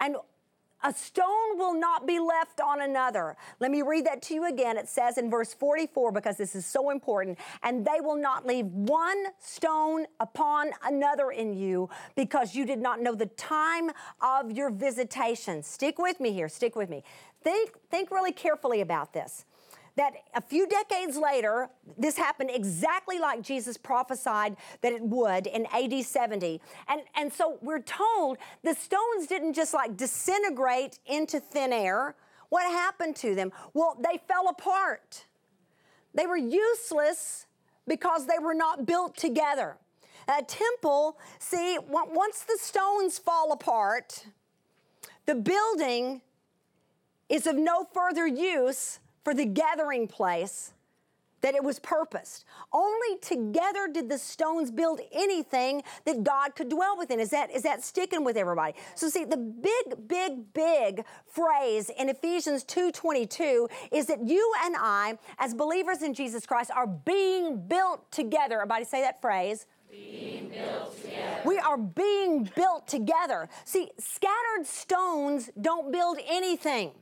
And 0.00 0.16
a 0.84 0.92
stone 0.92 1.56
will 1.56 1.74
not 1.74 2.06
be 2.06 2.20
left 2.20 2.60
on 2.60 2.82
another. 2.82 3.36
Let 3.58 3.70
me 3.70 3.82
read 3.82 4.04
that 4.06 4.22
to 4.22 4.34
you 4.34 4.46
again. 4.46 4.76
It 4.76 4.88
says 4.88 5.16
in 5.16 5.30
verse 5.30 5.54
44, 5.54 6.12
because 6.12 6.36
this 6.36 6.54
is 6.54 6.66
so 6.66 6.90
important, 6.90 7.38
and 7.62 7.84
they 7.84 8.00
will 8.00 8.16
not 8.16 8.46
leave 8.46 8.66
one 8.66 9.24
stone 9.40 10.06
upon 10.20 10.70
another 10.84 11.30
in 11.30 11.54
you 11.54 11.88
because 12.14 12.54
you 12.54 12.66
did 12.66 12.78
not 12.78 13.00
know 13.00 13.14
the 13.14 13.26
time 13.26 13.90
of 14.20 14.52
your 14.52 14.70
visitation. 14.70 15.62
Stick 15.62 15.98
with 15.98 16.20
me 16.20 16.32
here, 16.32 16.48
stick 16.48 16.76
with 16.76 16.90
me. 16.90 17.02
Think, 17.42 17.72
think 17.90 18.10
really 18.10 18.32
carefully 18.32 18.80
about 18.82 19.12
this 19.12 19.46
that 19.96 20.14
a 20.34 20.40
few 20.40 20.66
decades 20.66 21.16
later, 21.16 21.68
this 21.96 22.16
happened 22.16 22.50
exactly 22.52 23.18
like 23.18 23.42
Jesus 23.42 23.76
prophesied 23.76 24.56
that 24.80 24.92
it 24.92 25.02
would 25.02 25.46
in 25.46 25.66
AD 25.66 26.04
70. 26.04 26.60
And, 26.88 27.02
and 27.14 27.32
so 27.32 27.58
we're 27.62 27.82
told 27.82 28.38
the 28.62 28.74
stones 28.74 29.26
didn't 29.28 29.54
just 29.54 29.72
like 29.72 29.96
disintegrate 29.96 30.98
into 31.06 31.38
thin 31.38 31.72
air. 31.72 32.16
What 32.48 32.64
happened 32.64 33.16
to 33.16 33.34
them? 33.34 33.52
Well, 33.72 33.96
they 34.02 34.20
fell 34.26 34.48
apart. 34.48 35.26
They 36.12 36.26
were 36.26 36.36
useless 36.36 37.46
because 37.86 38.26
they 38.26 38.38
were 38.40 38.54
not 38.54 38.86
built 38.86 39.16
together. 39.16 39.76
A 40.26 40.42
temple, 40.42 41.18
see, 41.38 41.78
once 41.86 42.44
the 42.44 42.58
stones 42.60 43.18
fall 43.18 43.52
apart, 43.52 44.26
the 45.26 45.34
building 45.34 46.22
is 47.28 47.46
of 47.46 47.56
no 47.56 47.86
further 47.92 48.26
use 48.26 49.00
for 49.24 49.34
the 49.34 49.46
gathering 49.46 50.06
place 50.06 50.72
that 51.44 51.54
it 51.54 51.62
was 51.62 51.78
purposed. 51.78 52.46
Only 52.72 53.18
together 53.20 53.86
did 53.92 54.08
the 54.08 54.16
stones 54.16 54.70
build 54.70 55.00
anything 55.12 55.82
that 56.06 56.24
God 56.24 56.56
could 56.56 56.70
dwell 56.70 56.96
within. 56.96 57.20
Is 57.20 57.28
that 57.30 57.50
is 57.50 57.62
that 57.64 57.84
sticking 57.84 58.24
with 58.24 58.38
everybody? 58.38 58.74
So 58.94 59.10
see, 59.10 59.24
the 59.24 59.36
big, 59.36 60.08
big, 60.08 60.54
big 60.54 61.04
phrase 61.26 61.90
in 61.98 62.08
Ephesians 62.08 62.64
2:22 62.64 63.68
is 63.92 64.06
that 64.06 64.26
you 64.26 64.52
and 64.64 64.74
I, 64.78 65.18
as 65.38 65.52
believers 65.52 66.02
in 66.02 66.14
Jesus 66.14 66.46
Christ, 66.46 66.70
are 66.70 66.86
being 66.86 67.68
built 67.68 68.10
together. 68.10 68.54
Everybody 68.54 68.86
say 68.86 69.02
that 69.02 69.20
phrase 69.20 69.66
We 71.44 71.58
are 71.58 71.76
being 71.76 72.50
built 72.56 72.88
together. 72.88 73.50
See, 73.66 73.90
scattered 73.98 74.66
stones 74.66 75.50
don't 75.60 75.92
build 75.92 76.18
anything 76.26 76.92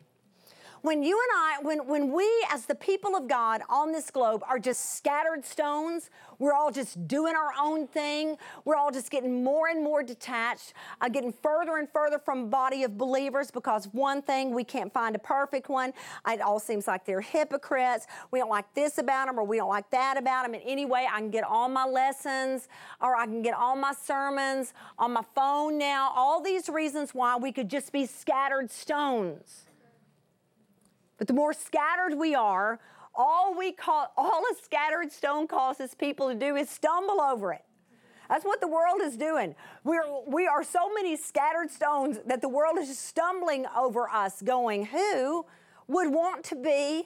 when 0.82 1.04
you 1.04 1.16
and 1.16 1.38
I, 1.38 1.62
when, 1.62 1.86
when 1.86 2.12
we 2.12 2.28
as 2.50 2.66
the 2.66 2.74
people 2.74 3.14
of 3.14 3.28
God 3.28 3.62
on 3.68 3.92
this 3.92 4.10
globe 4.10 4.42
are 4.48 4.58
just 4.58 4.96
scattered 4.96 5.44
stones, 5.44 6.10
we're 6.40 6.52
all 6.52 6.72
just 6.72 7.06
doing 7.06 7.34
our 7.36 7.52
own 7.60 7.86
thing, 7.86 8.36
we're 8.64 8.74
all 8.74 8.90
just 8.90 9.08
getting 9.08 9.44
more 9.44 9.68
and 9.68 9.82
more 9.82 10.02
detached, 10.02 10.74
uh, 11.00 11.08
getting 11.08 11.32
further 11.32 11.76
and 11.76 11.88
further 11.88 12.18
from 12.18 12.50
body 12.50 12.82
of 12.82 12.98
believers 12.98 13.52
because 13.52 13.86
one 13.92 14.22
thing, 14.22 14.52
we 14.52 14.64
can't 14.64 14.92
find 14.92 15.14
a 15.14 15.20
perfect 15.20 15.68
one. 15.68 15.92
It 16.28 16.40
all 16.40 16.58
seems 16.58 16.88
like 16.88 17.04
they're 17.04 17.20
hypocrites. 17.20 18.08
We 18.32 18.40
don't 18.40 18.50
like 18.50 18.74
this 18.74 18.98
about 18.98 19.26
them 19.26 19.38
or 19.38 19.44
we 19.44 19.58
don't 19.58 19.68
like 19.68 19.88
that 19.90 20.16
about 20.16 20.44
them. 20.44 20.54
And 20.54 20.64
anyway, 20.66 21.06
I 21.08 21.18
can 21.18 21.30
get 21.30 21.44
all 21.44 21.68
my 21.68 21.84
lessons 21.84 22.66
or 23.00 23.14
I 23.14 23.26
can 23.26 23.40
get 23.40 23.54
all 23.54 23.76
my 23.76 23.92
sermons 23.92 24.74
on 24.98 25.12
my 25.12 25.22
phone 25.36 25.78
now. 25.78 26.10
All 26.16 26.42
these 26.42 26.68
reasons 26.68 27.14
why 27.14 27.36
we 27.36 27.52
could 27.52 27.68
just 27.68 27.92
be 27.92 28.04
scattered 28.04 28.68
stones. 28.68 29.68
But 31.22 31.28
the 31.28 31.34
more 31.34 31.52
scattered 31.52 32.18
we 32.18 32.34
are, 32.34 32.80
all 33.14 33.56
we 33.56 33.70
call 33.70 34.12
all 34.16 34.42
a 34.50 34.60
scattered 34.60 35.12
stone 35.12 35.46
causes 35.46 35.94
people 35.94 36.28
to 36.30 36.34
do 36.34 36.56
is 36.56 36.68
stumble 36.68 37.20
over 37.20 37.52
it. 37.52 37.64
That's 38.28 38.44
what 38.44 38.60
the 38.60 38.66
world 38.66 39.00
is 39.00 39.16
doing. 39.16 39.54
We're, 39.84 40.02
we 40.26 40.48
are 40.48 40.64
so 40.64 40.92
many 40.92 41.16
scattered 41.16 41.70
stones 41.70 42.18
that 42.26 42.40
the 42.40 42.48
world 42.48 42.76
is 42.76 42.88
just 42.88 43.06
stumbling 43.06 43.66
over 43.78 44.08
us, 44.08 44.42
going, 44.42 44.86
Who 44.86 45.46
would 45.86 46.12
want 46.12 46.42
to 46.46 46.56
be 46.56 47.04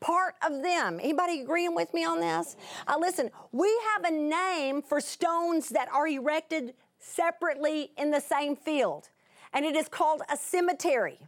part 0.00 0.34
of 0.46 0.62
them? 0.62 1.00
Anybody 1.02 1.40
agreeing 1.40 1.74
with 1.74 1.94
me 1.94 2.04
on 2.04 2.20
this? 2.20 2.56
Uh, 2.86 2.98
listen, 3.00 3.30
we 3.52 3.74
have 3.94 4.04
a 4.04 4.14
name 4.14 4.82
for 4.82 5.00
stones 5.00 5.70
that 5.70 5.88
are 5.94 6.06
erected 6.06 6.74
separately 6.98 7.92
in 7.96 8.10
the 8.10 8.20
same 8.20 8.54
field, 8.54 9.08
and 9.54 9.64
it 9.64 9.74
is 9.74 9.88
called 9.88 10.20
a 10.30 10.36
cemetery. 10.36 11.20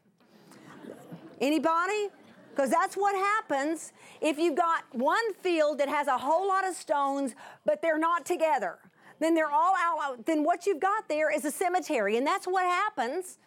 Anybody? 1.40 2.08
Because 2.50 2.70
that's 2.70 2.96
what 2.96 3.14
happens 3.14 3.92
if 4.20 4.38
you've 4.38 4.56
got 4.56 4.82
one 4.92 5.32
field 5.34 5.78
that 5.78 5.88
has 5.88 6.08
a 6.08 6.18
whole 6.18 6.48
lot 6.48 6.66
of 6.66 6.74
stones, 6.74 7.34
but 7.64 7.80
they're 7.80 7.98
not 7.98 8.26
together. 8.26 8.78
Then 9.20 9.34
they're 9.34 9.50
all 9.50 9.74
out. 9.80 10.26
Then 10.26 10.42
what 10.42 10.66
you've 10.66 10.80
got 10.80 11.08
there 11.08 11.32
is 11.32 11.44
a 11.44 11.50
cemetery. 11.50 12.16
And 12.16 12.26
that's 12.26 12.46
what 12.46 12.64
happens. 12.64 13.38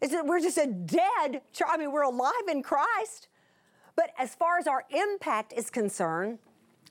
Is 0.00 0.10
that 0.10 0.26
we're 0.26 0.40
just 0.40 0.58
a 0.58 0.66
dead, 0.66 1.42
I 1.66 1.76
mean, 1.76 1.92
we're 1.92 2.02
alive 2.02 2.32
in 2.50 2.62
Christ. 2.62 3.28
But 3.96 4.10
as 4.18 4.34
far 4.34 4.58
as 4.58 4.66
our 4.66 4.84
impact 4.90 5.52
is 5.56 5.70
concerned, 5.70 6.38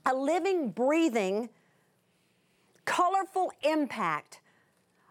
a 0.06 0.16
living, 0.16 0.70
breathing, 0.70 1.50
colorful 2.86 3.52
impact 3.64 4.42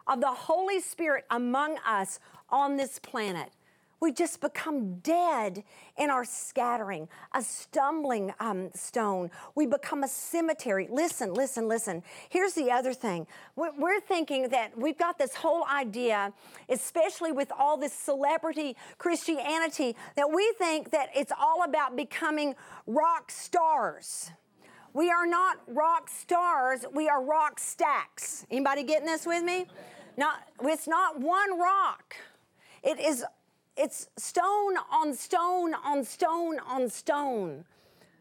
of 0.06 0.20
the 0.20 0.28
Holy 0.28 0.80
Spirit 0.80 1.24
among 1.30 1.78
us 1.86 2.18
on 2.48 2.76
this 2.76 2.98
planet 2.98 3.50
we 4.00 4.12
just 4.12 4.40
become 4.40 4.94
dead 4.96 5.62
in 5.98 6.10
our 6.10 6.24
scattering, 6.24 7.08
a 7.34 7.42
stumbling 7.42 8.32
um, 8.40 8.70
stone. 8.74 9.30
We 9.54 9.66
become 9.66 10.02
a 10.02 10.08
cemetery. 10.08 10.88
Listen, 10.90 11.34
listen, 11.34 11.68
listen. 11.68 12.02
Here's 12.30 12.54
the 12.54 12.70
other 12.70 12.94
thing. 12.94 13.26
We're 13.56 14.00
thinking 14.00 14.48
that 14.48 14.76
we've 14.76 14.98
got 14.98 15.18
this 15.18 15.34
whole 15.34 15.64
idea, 15.66 16.32
especially 16.68 17.32
with 17.32 17.52
all 17.56 17.76
this 17.76 17.92
celebrity 17.92 18.74
Christianity, 18.98 19.94
that 20.16 20.30
we 20.32 20.54
think 20.58 20.90
that 20.90 21.10
it's 21.14 21.32
all 21.38 21.64
about 21.64 21.94
becoming 21.94 22.54
rock 22.86 23.30
stars. 23.30 24.30
We 24.92 25.10
are 25.10 25.26
not 25.26 25.58
rock 25.68 26.08
stars, 26.08 26.84
we 26.92 27.08
are 27.08 27.22
rock 27.22 27.60
stacks. 27.60 28.44
Anybody 28.50 28.82
getting 28.82 29.06
this 29.06 29.24
with 29.24 29.44
me? 29.44 29.66
Not, 30.16 30.42
it's 30.62 30.88
not 30.88 31.20
one 31.20 31.58
rock. 31.60 32.16
It 32.82 32.98
is 32.98 33.24
it's 33.80 34.08
stone 34.18 34.74
on 34.92 35.14
stone 35.14 35.72
on 35.74 36.04
stone 36.04 36.58
on 36.66 36.90
stone. 36.90 37.64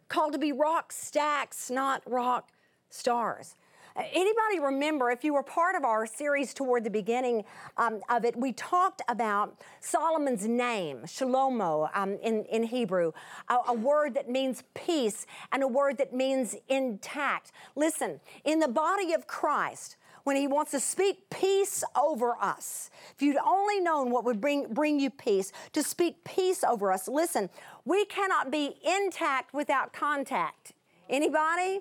Called 0.07 0.31
to 0.31 0.39
be 0.39 0.53
rock 0.53 0.93
stacks, 0.93 1.69
not 1.69 2.01
rock 2.09 2.49
stars. 2.89 3.55
Anybody 3.97 4.61
remember, 4.61 5.11
if 5.11 5.25
you 5.25 5.33
were 5.33 5.43
part 5.43 5.75
of 5.75 5.83
our 5.83 6.05
series 6.05 6.53
toward 6.53 6.85
the 6.85 6.89
beginning 6.89 7.43
um, 7.75 7.99
of 8.09 8.23
it, 8.23 8.37
we 8.37 8.53
talked 8.53 9.01
about 9.09 9.59
Solomon's 9.81 10.47
name, 10.47 10.99
Shalomo 11.05 11.89
um, 11.93 12.17
in, 12.23 12.45
in 12.45 12.63
Hebrew, 12.63 13.11
a, 13.49 13.57
a 13.67 13.73
word 13.73 14.13
that 14.13 14.29
means 14.29 14.63
peace 14.73 15.25
and 15.51 15.61
a 15.61 15.67
word 15.67 15.97
that 15.97 16.13
means 16.13 16.55
intact. 16.69 17.51
Listen, 17.75 18.21
in 18.45 18.59
the 18.59 18.69
body 18.69 19.11
of 19.11 19.27
Christ, 19.27 19.97
when 20.29 20.37
He 20.37 20.45
wants 20.45 20.69
to 20.69 20.79
speak 20.79 21.27
peace 21.31 21.83
over 21.99 22.35
us. 22.39 22.91
If 23.15 23.23
you'd 23.23 23.37
only 23.43 23.79
known 23.79 24.11
what 24.11 24.23
would 24.25 24.39
bring, 24.39 24.71
bring 24.71 24.99
you 24.99 25.09
peace, 25.09 25.51
to 25.73 25.81
speak 25.81 26.23
peace 26.23 26.63
over 26.63 26.91
us. 26.91 27.07
Listen, 27.07 27.49
we 27.83 28.05
cannot 28.05 28.51
be 28.51 28.75
intact 28.85 29.55
without 29.55 29.91
contact. 29.91 30.73
Anybody? 31.09 31.79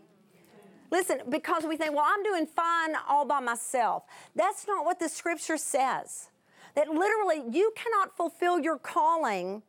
Listen, 0.91 1.21
because 1.29 1.65
we 1.65 1.77
think, 1.77 1.95
well, 1.95 2.07
I'm 2.09 2.23
doing 2.23 2.47
fine 2.47 2.95
all 3.07 3.27
by 3.27 3.41
myself. 3.41 4.05
That's 4.35 4.67
not 4.67 4.87
what 4.87 4.99
the 4.99 5.11
scripture 5.11 5.59
says. 5.59 6.31
That 6.75 6.89
literally 6.89 7.43
you 7.51 7.71
cannot 7.77 8.17
fulfill 8.17 8.59
your 8.59 8.79
calling 8.79 9.63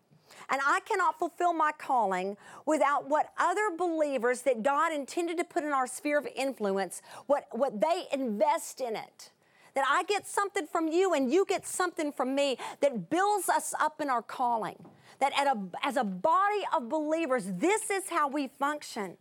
and 0.49 0.61
I 0.65 0.79
cannot 0.81 1.19
fulfill 1.19 1.53
my 1.53 1.71
calling 1.71 2.37
without 2.65 3.07
what 3.07 3.31
other 3.37 3.69
believers 3.77 4.41
that 4.41 4.63
God 4.63 4.91
intended 4.91 5.37
to 5.37 5.43
put 5.43 5.63
in 5.63 5.71
our 5.71 5.87
sphere 5.87 6.17
of 6.17 6.27
influence, 6.35 7.01
what, 7.27 7.45
what 7.51 7.79
they 7.79 8.05
invest 8.11 8.81
in 8.81 8.95
it. 8.95 9.31
That 9.75 9.85
I 9.87 10.03
get 10.03 10.27
something 10.27 10.65
from 10.65 10.87
you 10.87 11.13
and 11.13 11.31
you 11.31 11.45
get 11.47 11.67
something 11.67 12.11
from 12.11 12.33
me 12.33 12.57
that 12.81 13.09
builds 13.09 13.49
us 13.49 13.73
up 13.79 14.01
in 14.01 14.09
our 14.09 14.23
calling. 14.23 14.83
That 15.19 15.33
a, 15.33 15.57
as 15.87 15.95
a 15.95 16.03
body 16.03 16.63
of 16.75 16.89
believers, 16.89 17.45
this 17.47 17.89
is 17.91 18.09
how 18.09 18.27
we 18.27 18.47
function. 18.47 19.17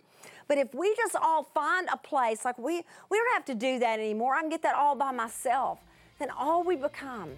But 0.47 0.57
if 0.57 0.75
we 0.75 0.95
just 0.97 1.15
all 1.15 1.45
find 1.55 1.89
a 1.93 1.99
place, 1.99 2.45
like 2.45 2.59
we, 2.59 2.83
we 3.11 3.19
don't 3.19 3.35
have 3.35 3.45
to 3.47 3.55
do 3.55 3.79
that 3.81 4.01
anymore, 4.01 4.35
I 4.35 4.41
can 4.41 4.49
get 4.49 4.63
that 4.63 4.75
all 4.75 4.95
by 4.95 5.13
myself, 5.13 5.81
then 6.19 6.31
all 6.31 6.63
we 6.65 6.77
become 6.77 7.31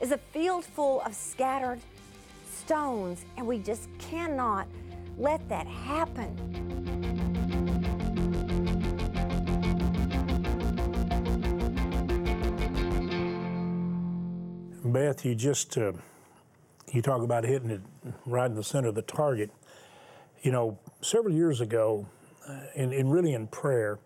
is 0.00 0.10
a 0.10 0.18
field 0.18 0.64
full 0.64 1.02
of 1.02 1.14
scattered 1.14 1.80
stones, 2.54 3.24
and 3.36 3.46
we 3.46 3.58
just 3.58 3.88
cannot 3.98 4.66
let 5.18 5.46
that 5.48 5.66
happen. 5.66 6.30
Beth, 14.84 15.24
you 15.24 15.34
just 15.34 15.76
uh, 15.76 15.92
you 16.92 17.02
talk 17.02 17.22
about 17.22 17.44
hitting 17.44 17.70
it 17.70 17.80
right 18.26 18.46
in 18.46 18.54
the 18.54 18.62
center 18.62 18.88
of 18.88 18.94
the 18.94 19.02
target. 19.02 19.50
You 20.42 20.52
know, 20.52 20.78
several 21.00 21.34
years 21.34 21.60
ago, 21.60 22.06
uh, 22.48 22.60
in, 22.76 22.92
in, 22.92 23.08
really 23.08 23.32
in 23.32 23.48
prayer, 23.48 23.98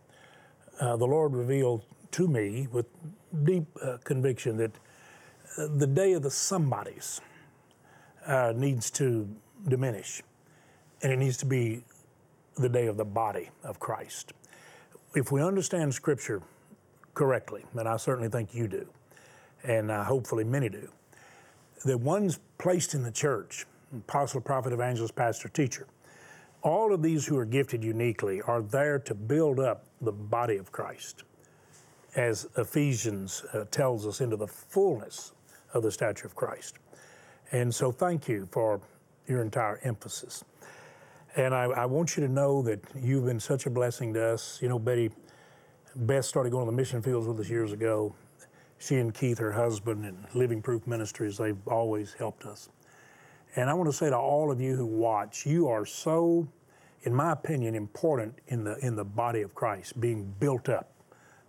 uh, 0.80 0.96
the 0.96 1.04
Lord 1.04 1.34
revealed 1.34 1.84
to 2.12 2.26
me 2.26 2.68
with 2.72 2.86
deep 3.44 3.66
uh, 3.82 3.98
conviction 4.04 4.56
that 4.56 4.70
uh, 5.58 5.66
the 5.76 5.86
day 5.86 6.14
of 6.14 6.22
the 6.22 6.30
somebodies 6.30 7.20
uh, 8.28 8.52
needs 8.54 8.90
to 8.92 9.28
diminish, 9.66 10.22
and 11.02 11.12
it 11.12 11.18
needs 11.18 11.36
to 11.38 11.46
be 11.46 11.82
the 12.56 12.68
day 12.68 12.86
of 12.86 12.96
the 12.96 13.04
body 13.04 13.50
of 13.64 13.80
Christ. 13.80 14.32
If 15.14 15.32
we 15.32 15.42
understand 15.42 15.94
Scripture 15.94 16.42
correctly, 17.14 17.64
and 17.74 17.88
I 17.88 17.96
certainly 17.96 18.28
think 18.28 18.54
you 18.54 18.68
do, 18.68 18.86
and 19.64 19.90
uh, 19.90 20.04
hopefully 20.04 20.44
many 20.44 20.68
do, 20.68 20.88
that 21.84 21.98
one's 21.98 22.38
placed 22.58 22.94
in 22.94 23.02
the 23.02 23.10
church 23.10 23.66
apostle, 23.96 24.40
prophet, 24.40 24.72
evangelist, 24.72 25.14
pastor, 25.14 25.48
teacher. 25.48 25.86
All 26.62 26.92
of 26.92 27.02
these 27.02 27.24
who 27.24 27.38
are 27.38 27.46
gifted 27.46 27.82
uniquely 27.82 28.42
are 28.42 28.60
there 28.60 28.98
to 28.98 29.14
build 29.14 29.58
up 29.60 29.86
the 30.02 30.12
body 30.12 30.56
of 30.56 30.70
Christ, 30.72 31.22
as 32.14 32.48
Ephesians 32.58 33.44
uh, 33.54 33.64
tells 33.70 34.06
us, 34.06 34.20
into 34.20 34.36
the 34.36 34.46
fullness 34.46 35.32
of 35.72 35.82
the 35.82 35.90
stature 35.90 36.26
of 36.26 36.34
Christ. 36.34 36.78
And 37.52 37.74
so 37.74 37.90
thank 37.90 38.28
you 38.28 38.46
for 38.50 38.80
your 39.26 39.42
entire 39.42 39.78
emphasis. 39.82 40.44
And 41.36 41.54
I, 41.54 41.64
I, 41.64 41.86
want 41.86 42.16
you 42.16 42.26
to 42.26 42.32
know 42.32 42.62
that 42.62 42.80
you've 43.00 43.26
been 43.26 43.40
such 43.40 43.66
a 43.66 43.70
blessing 43.70 44.12
to 44.14 44.24
us. 44.24 44.58
You 44.60 44.68
know, 44.68 44.78
Betty, 44.78 45.10
Beth 45.94 46.24
started 46.24 46.50
going 46.50 46.66
to 46.66 46.70
the 46.70 46.76
mission 46.76 47.00
fields 47.02 47.26
with 47.26 47.38
us 47.40 47.48
years 47.48 47.72
ago. 47.72 48.14
She 48.78 48.96
and 48.96 49.14
Keith, 49.14 49.38
her 49.38 49.52
husband, 49.52 50.04
and 50.04 50.24
Living 50.34 50.62
Proof 50.62 50.86
Ministries, 50.86 51.36
they've 51.36 51.56
always 51.66 52.12
helped 52.14 52.44
us. 52.44 52.70
And 53.56 53.68
I 53.68 53.74
want 53.74 53.90
to 53.90 53.96
say 53.96 54.10
to 54.10 54.16
all 54.16 54.50
of 54.50 54.60
you 54.60 54.76
who 54.76 54.86
watch, 54.86 55.46
you 55.46 55.68
are 55.68 55.84
so, 55.84 56.48
in 57.02 57.14
my 57.14 57.32
opinion, 57.32 57.74
important 57.74 58.38
in 58.48 58.64
the 58.64 58.76
in 58.78 58.94
the 58.94 59.04
body 59.04 59.42
of 59.42 59.54
Christ, 59.54 60.00
being 60.00 60.32
built 60.38 60.68
up, 60.68 60.92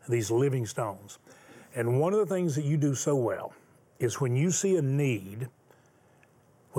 these 0.08 0.32
living 0.32 0.66
stones. 0.66 1.20
And 1.76 2.00
one 2.00 2.14
of 2.14 2.20
the 2.20 2.26
things 2.26 2.56
that 2.56 2.66
you 2.66 2.78
do 2.78 2.96
so 2.96 3.16
well 3.16 3.54
is 4.00 4.20
when 4.20 4.36
you 4.36 4.50
see 4.50 4.78
a 4.78 4.82
need, 4.82 5.50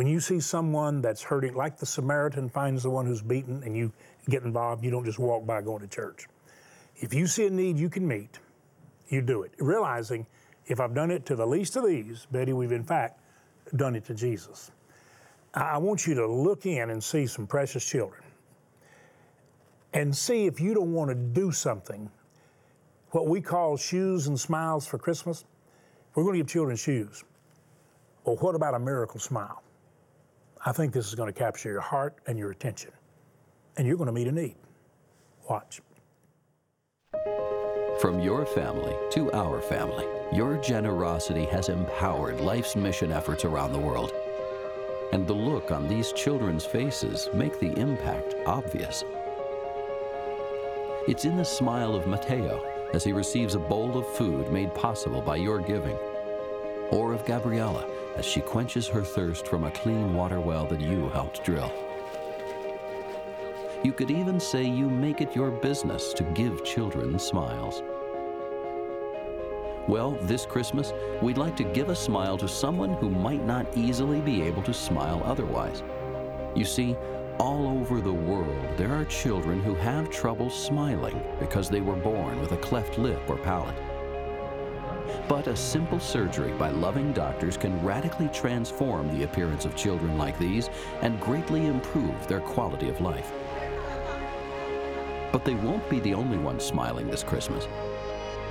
when 0.01 0.07
you 0.07 0.19
see 0.19 0.41
someone 0.41 1.03
that's 1.03 1.23
hurting, 1.23 1.55
like 1.55 1.77
the 1.77 1.85
Samaritan 1.85 2.49
finds 2.49 2.85
the 2.85 2.89
one 2.89 3.05
who's 3.05 3.21
beaten 3.21 3.63
and 3.65 3.77
you 3.77 3.93
get 4.31 4.45
involved, 4.45 4.83
you 4.83 4.91
don't 4.91 5.05
just 5.05 5.19
walk 5.19 5.45
by 5.45 5.61
going 5.61 5.83
to 5.83 5.87
church. 5.87 6.27
If 6.97 7.13
you 7.13 7.27
see 7.27 7.45
a 7.45 7.51
need 7.51 7.77
you 7.77 7.91
can 7.91 8.09
meet, 8.09 8.39
you 9.11 9.21
do 9.21 9.43
it. 9.43 9.53
Realizing 9.59 10.25
if 10.69 10.81
I've 10.81 10.95
done 10.95 11.11
it 11.11 11.27
to 11.27 11.37
the 11.37 11.47
least 11.47 11.77
of 11.77 11.87
these, 11.87 12.27
Betty, 12.31 12.55
we've 12.55 12.73
in 12.73 12.83
fact 12.83 13.21
done 13.77 13.95
it 13.95 14.07
to 14.07 14.15
Jesus. 14.15 14.71
I 15.53 15.77
want 15.77 16.07
you 16.07 16.15
to 16.15 16.27
look 16.27 16.65
in 16.65 16.89
and 16.89 17.05
see 17.05 17.27
some 17.27 17.47
precious 17.47 17.85
children 17.85 18.23
and 19.93 20.17
see 20.17 20.47
if 20.47 20.63
you 20.63 20.73
don't 20.73 20.95
want 20.95 21.11
to 21.11 21.15
do 21.15 21.53
something, 21.53 22.11
what 23.11 23.27
we 23.27 23.43
call 23.43 23.77
shoes 23.77 24.29
and 24.29 24.41
smiles 24.41 24.87
for 24.87 24.97
Christmas. 24.97 25.45
We're 26.15 26.23
going 26.23 26.37
to 26.37 26.39
give 26.39 26.49
children 26.49 26.79
shoes. 26.79 27.23
Well, 28.25 28.37
what 28.37 28.55
about 28.55 28.73
a 28.73 28.79
miracle 28.79 29.21
smile? 29.21 29.63
I 30.65 30.73
think 30.73 30.93
this 30.93 31.09
is 31.09 31.15
going 31.15 31.33
to 31.33 31.39
capture 31.39 31.71
your 31.71 31.81
heart 31.81 32.19
and 32.27 32.39
your 32.39 32.51
attention, 32.51 32.91
and 33.77 33.87
you're 33.87 33.97
going 33.97 34.09
to 34.09 34.13
meet 34.13 34.29
a 34.29 34.33
need. 34.33 34.57
Watch. 35.49 35.81
From 37.99 38.21
your 38.21 38.45
family 38.45 38.95
to 39.13 39.33
our 39.33 39.63
family, 39.63 40.07
your 40.33 40.59
generosity 40.59 41.47
has 41.47 41.71
empowered 41.71 42.41
life's 42.41 42.77
mission 42.77 43.11
efforts 43.11 43.45
around 43.47 43.73
the 43.73 43.79
world. 43.79 44.13
And 45.13 45.27
the 45.27 45.35
look 45.35 45.71
on 45.71 45.89
these 45.89 46.13
children's 46.13 46.65
faces 46.65 47.29
make 47.35 47.59
the 47.59 47.73
impact 47.79 48.35
obvious. 48.47 49.03
It's 51.09 51.25
in 51.25 51.37
the 51.37 51.45
smile 51.45 51.95
of 51.95 52.07
Mateo 52.07 52.63
as 52.93 53.03
he 53.03 53.13
receives 53.13 53.55
a 53.55 53.59
bowl 53.59 53.97
of 53.97 54.07
food 54.15 54.53
made 54.53 54.75
possible 54.75 55.23
by 55.23 55.37
your 55.37 55.59
giving, 55.59 55.97
or 56.91 57.15
of 57.15 57.25
Gabriella 57.25 57.90
as 58.17 58.25
she 58.25 58.41
quenches 58.41 58.87
her 58.89 59.03
thirst 59.03 59.47
from 59.47 59.65
a 59.65 59.71
clean 59.71 60.15
water 60.15 60.41
well 60.41 60.67
that 60.67 60.81
you 60.81 61.09
helped 61.11 61.45
drill. 61.45 61.73
You 63.83 63.93
could 63.93 64.11
even 64.11 64.39
say 64.39 64.63
you 64.63 64.91
make 64.91 65.21
it 65.21 65.35
your 65.35 65.51
business 65.51 66.13
to 66.15 66.23
give 66.23 66.65
children 66.65 67.19
smiles. 67.19 67.83
Well, 69.89 70.19
this 70.23 70.45
Christmas, 70.45 70.93
we'd 71.23 71.39
like 71.39 71.57
to 71.57 71.65
give 71.65 71.89
a 71.89 71.97
smile 71.97 72.37
to 72.39 72.47
someone 72.47 72.93
who 72.95 73.09
might 73.09 73.45
not 73.45 73.67
easily 73.77 74.21
be 74.21 74.43
able 74.43 74.63
to 74.65 74.75
smile 74.75 75.23
otherwise. 75.25 75.83
You 76.55 76.65
see, 76.65 76.95
all 77.39 77.67
over 77.67 78.03
the 78.03 78.13
world, 78.13 78.77
there 78.77 78.93
are 78.93 79.07
children 79.07 79.63
who 79.63 79.75
have 79.77 80.11
trouble 80.11 80.51
smiling 80.51 81.23
because 81.39 81.71
they 81.71 81.81
were 81.81 81.97
born 81.97 82.39
with 82.39 82.53
a 82.53 82.59
cleft 82.59 82.99
lip 82.99 83.23
or 83.29 83.39
palate. 83.39 83.75
But 85.31 85.47
a 85.47 85.55
simple 85.55 86.01
surgery 86.01 86.51
by 86.55 86.71
loving 86.71 87.13
doctors 87.13 87.57
can 87.57 87.81
radically 87.85 88.27
transform 88.31 89.17
the 89.17 89.23
appearance 89.23 89.65
of 89.65 89.77
children 89.77 90.19
like 90.19 90.37
these 90.41 90.69
and 91.03 91.21
greatly 91.21 91.67
improve 91.67 92.27
their 92.27 92.41
quality 92.41 92.89
of 92.89 93.01
life. 93.01 93.31
But 95.31 95.45
they 95.45 95.55
won't 95.55 95.89
be 95.89 96.01
the 96.01 96.15
only 96.15 96.37
ones 96.37 96.65
smiling 96.65 97.07
this 97.07 97.23
Christmas. 97.23 97.69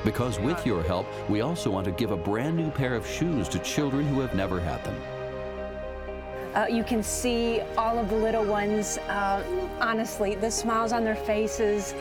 Because 0.06 0.40
with 0.40 0.66
your 0.66 0.82
help, 0.82 1.06
we 1.30 1.42
also 1.42 1.70
want 1.70 1.84
to 1.84 1.92
give 1.92 2.12
a 2.12 2.18
brand 2.18 2.56
new 2.56 2.72
pair 2.72 2.96
of 2.96 3.06
shoes 3.06 3.50
to 3.50 3.60
children 3.60 4.08
who 4.08 4.22
have 4.22 4.34
never 4.34 4.62
had 4.62 4.82
them. 4.86 4.96
Uh, 6.56 6.68
you 6.68 6.86
can 6.86 7.04
see 7.04 7.60
all 7.78 8.00
of 8.00 8.08
the 8.10 8.16
little 8.16 8.46
ones. 8.46 9.00
Uh, 9.10 9.44
honestly, 9.82 10.36
the 10.36 10.50
smiles 10.50 10.94
on 10.94 11.04
their 11.04 11.18
faces 11.18 11.94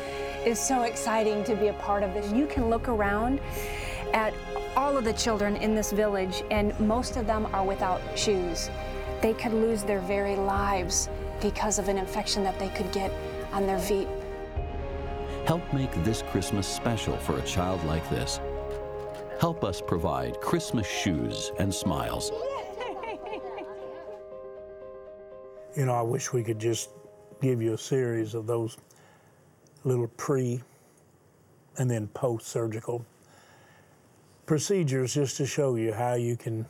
is 0.46 0.56
so 0.56 0.82
exciting 0.82 1.42
to 1.42 1.56
be 1.56 1.66
a 1.66 1.72
part 1.74 2.04
of 2.04 2.14
this. 2.14 2.30
You 2.30 2.46
can 2.46 2.70
look 2.70 2.88
around 2.88 3.40
at 4.14 4.32
all 4.76 4.96
of 4.96 5.04
the 5.04 5.12
children 5.12 5.56
in 5.56 5.74
this 5.74 5.92
village, 5.92 6.42
and 6.50 6.78
most 6.80 7.16
of 7.16 7.26
them 7.26 7.46
are 7.52 7.64
without 7.64 8.00
shoes. 8.16 8.70
They 9.20 9.34
could 9.34 9.52
lose 9.52 9.82
their 9.82 10.00
very 10.00 10.36
lives 10.36 11.08
because 11.40 11.78
of 11.78 11.88
an 11.88 11.98
infection 11.98 12.42
that 12.44 12.58
they 12.58 12.68
could 12.68 12.90
get 12.92 13.12
on 13.52 13.66
their 13.66 13.78
feet. 13.78 14.08
Help 15.46 15.62
make 15.72 15.92
this 16.04 16.22
Christmas 16.30 16.66
special 16.66 17.16
for 17.16 17.38
a 17.38 17.42
child 17.42 17.82
like 17.84 18.08
this. 18.10 18.40
Help 19.40 19.64
us 19.64 19.80
provide 19.80 20.40
Christmas 20.40 20.86
shoes 20.86 21.52
and 21.58 21.72
smiles. 21.72 22.32
You 25.76 25.84
know, 25.84 25.94
I 25.94 26.02
wish 26.02 26.32
we 26.32 26.42
could 26.42 26.58
just 26.58 26.90
give 27.40 27.62
you 27.62 27.74
a 27.74 27.78
series 27.78 28.34
of 28.34 28.46
those 28.46 28.76
little 29.84 30.08
pre 30.16 30.60
and 31.78 31.88
then 31.88 32.08
post 32.08 32.48
surgical 32.48 33.06
procedures 34.48 35.12
just 35.12 35.36
to 35.36 35.44
show 35.44 35.76
you 35.76 35.92
how 35.92 36.14
you 36.14 36.34
can 36.34 36.64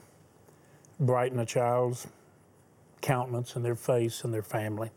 brighten 0.99 1.39
a 1.39 1.47
child's 1.47 2.09
countenance 3.01 3.55
and 3.55 3.65
their 3.65 3.77
face 3.77 4.25
and 4.25 4.35
their 4.35 4.43
family. 4.43 4.91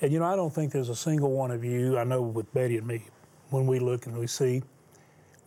And 0.00 0.10
you 0.10 0.18
know, 0.18 0.24
I 0.24 0.34
don't 0.34 0.52
think 0.52 0.72
there's 0.72 0.88
a 0.88 0.96
single 0.96 1.32
one 1.32 1.50
of 1.50 1.62
you, 1.62 1.98
I 1.98 2.04
know 2.04 2.22
with 2.22 2.52
Betty 2.54 2.78
and 2.78 2.86
me, 2.86 3.04
when 3.50 3.66
we 3.66 3.78
look 3.78 4.06
and 4.06 4.16
we 4.16 4.26
see 4.26 4.62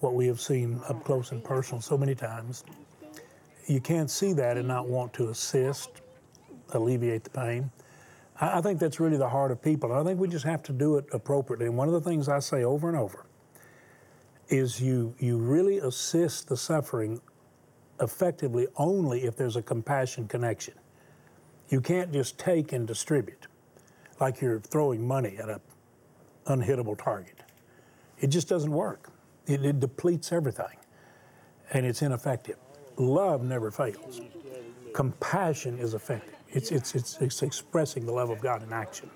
what 0.02 0.14
we 0.14 0.28
have 0.28 0.40
seen 0.40 0.80
up 0.88 1.04
close 1.04 1.32
and 1.32 1.44
personal 1.44 1.82
so 1.82 1.98
many 1.98 2.14
times, 2.14 2.64
you 3.66 3.82
can't 3.82 4.12
see 4.12 4.32
that 4.34 4.56
and 4.56 4.68
not 4.68 4.88
want 4.88 5.14
to 5.14 5.30
assist, 5.30 5.90
alleviate 6.74 7.24
the 7.24 7.32
pain. 7.32 7.72
I, 8.40 8.60
I 8.60 8.62
think 8.62 8.80
that's 8.80 9.00
really 9.00 9.18
the 9.18 9.28
heart 9.28 9.50
of 9.50 9.64
people. 9.64 9.92
I 9.92 10.04
think 10.04 10.20
we 10.20 10.28
just 10.28 10.46
have 10.46 10.62
to 10.64 10.74
do 10.74 10.98
it 10.98 11.06
appropriately. 11.12 11.66
And 11.66 11.76
one 11.76 11.88
of 11.88 11.96
the 11.96 12.08
things 12.08 12.30
I 12.30 12.38
say 12.38 12.64
over 12.64 12.88
and 12.88 12.96
over 12.96 13.26
is 14.50 14.80
you, 14.82 15.14
you 15.20 15.38
really 15.38 15.80
assist 15.80 16.48
the 16.48 16.58
suffering 16.58 17.22
effectively 18.02 18.68
only 18.78 19.24
if 19.24 19.36
there's 19.36 19.56
a 19.56 19.62
compassion 19.62 20.28
connection. 20.28 20.74
You 21.70 21.82
can't 21.82 22.12
just 22.12 22.38
take 22.38 22.74
and 22.74 22.88
distribute 22.88 23.48
like 24.20 24.42
you're 24.42 24.60
throwing 24.60 25.06
money 25.06 25.38
at 25.38 25.50
an 25.50 25.60
unhittable 26.48 26.98
target. 27.02 27.42
It 28.20 28.28
just 28.28 28.48
doesn't 28.48 28.72
work. 28.72 29.10
It, 29.48 29.66
it 29.66 29.80
depletes 29.80 30.32
everything, 30.32 30.78
and 31.74 31.86
it's 31.86 32.02
ineffective. 32.02 32.58
Love 32.98 33.44
never 33.44 33.72
fails. 33.72 34.22
Compassion 34.94 35.78
is 35.80 35.94
effective. 35.94 36.36
It's, 36.50 36.72
it's, 36.72 36.96
it's, 36.96 37.18
it's 37.20 37.42
expressing 37.42 38.06
the 38.06 38.14
love 38.14 38.30
of 38.30 38.40
God 38.42 38.64
in 38.64 38.72
action. 38.72 39.10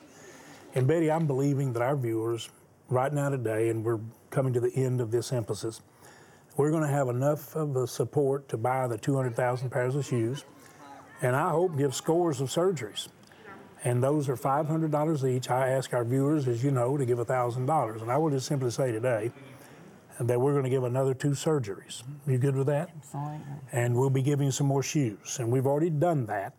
And 0.75 0.85
Betty, 0.85 1.09
I'm 1.09 1.25
believing 1.25 1.73
that 1.73 1.81
our 1.81 1.95
viewers 1.95 2.49
right 2.89 3.12
now 3.12 3.30
today, 3.30 3.69
and 3.69 3.84
we're 3.84 3.99
coming 4.30 4.54
to 4.54 4.60
the 4.60 4.73
end 4.75 5.02
of 5.02 5.12
this 5.12 5.32
emphasis, 5.32 5.82
we're 6.58 6.71
going 6.71 6.84
to 6.84 6.89
have 6.89 7.08
enough 7.08 7.56
of 7.56 7.73
the 7.73 7.88
support 7.88 8.49
to 8.49 8.58
buy 8.58 8.88
the 8.88 8.97
200,000 8.97 9.69
pairs 9.69 9.95
of 9.95 10.06
shoes, 10.06 10.43
and 11.21 11.36
I 11.36 11.49
hope 11.49 11.78
give 11.78 11.95
scores 11.95 12.41
of 12.41 12.49
surgeries 12.49 13.08
and 13.84 14.04
those 14.04 14.28
are 14.28 14.36
$500 14.36 15.30
each. 15.30 15.49
I 15.49 15.69
ask 15.69 15.93
our 15.93 16.04
viewers, 16.04 16.47
as 16.47 16.63
you 16.63 16.71
know, 16.71 16.97
to 16.97 17.06
give 17.06 17.17
$1,000. 17.17 18.02
And 18.02 18.12
I 18.12 18.17
will 18.17 18.30
just 18.30 18.47
simply 18.47 18.71
say 18.71 18.91
today 18.91 19.32
that 20.19 20.39
we're 20.39 20.52
going 20.52 20.65
to 20.65 20.69
give 20.69 20.84
another 20.84 21.13
two 21.13 21.30
surgeries. 21.30 22.04
You 22.28 22.38
good 22.38 22.56
with 22.56 22.67
that? 22.67 22.89
Absolutely. 22.97 23.39
And 23.71 23.95
we'll 23.95 24.10
be 24.10 24.21
giving 24.21 24.52
some 24.52 24.67
more 24.67 24.84
shoes. 24.84 25.38
And 25.39 25.49
we've 25.49 25.65
already 25.65 25.89
done 25.89 26.25
that. 26.25 26.54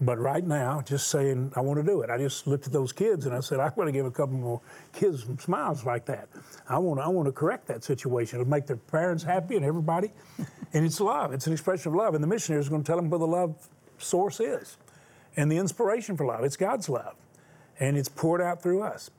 But 0.00 0.18
right 0.18 0.44
now, 0.44 0.80
just 0.80 1.08
saying, 1.08 1.52
I 1.54 1.60
want 1.60 1.78
to 1.78 1.84
do 1.84 2.02
it. 2.02 2.10
I 2.10 2.18
just 2.18 2.46
looked 2.46 2.66
at 2.66 2.72
those 2.72 2.92
kids 2.92 3.26
and 3.26 3.34
I 3.34 3.40
said, 3.40 3.60
I'm 3.60 3.72
going 3.76 3.86
to 3.86 3.92
give 3.92 4.06
a 4.06 4.10
couple 4.10 4.34
more 4.34 4.60
kids 4.92 5.24
smiles 5.38 5.84
like 5.84 6.04
that. 6.06 6.28
I 6.68 6.78
want 6.78 6.98
to, 6.98 7.04
I 7.04 7.08
want 7.08 7.26
to 7.26 7.32
correct 7.32 7.66
that 7.68 7.84
situation. 7.84 8.40
It'll 8.40 8.50
make 8.50 8.66
their 8.66 8.76
parents 8.76 9.22
happy 9.22 9.56
and 9.56 9.64
everybody. 9.64 10.10
and 10.72 10.84
it's 10.84 11.00
love. 11.00 11.32
It's 11.32 11.46
an 11.46 11.52
expression 11.52 11.92
of 11.92 11.96
love. 11.96 12.14
And 12.14 12.24
the 12.24 12.28
missionary 12.28 12.60
is 12.60 12.68
going 12.68 12.82
to 12.82 12.86
tell 12.86 12.96
them 12.96 13.08
where 13.08 13.20
the 13.20 13.26
love 13.26 13.54
source 13.98 14.40
is 14.40 14.76
and 15.36 15.50
the 15.50 15.56
inspiration 15.56 16.16
for 16.16 16.26
love. 16.26 16.44
It's 16.44 16.56
God's 16.56 16.88
love, 16.88 17.14
and 17.80 17.96
it's 17.96 18.08
poured 18.08 18.40
out 18.40 18.62
through 18.62 18.82
us. 18.82 19.10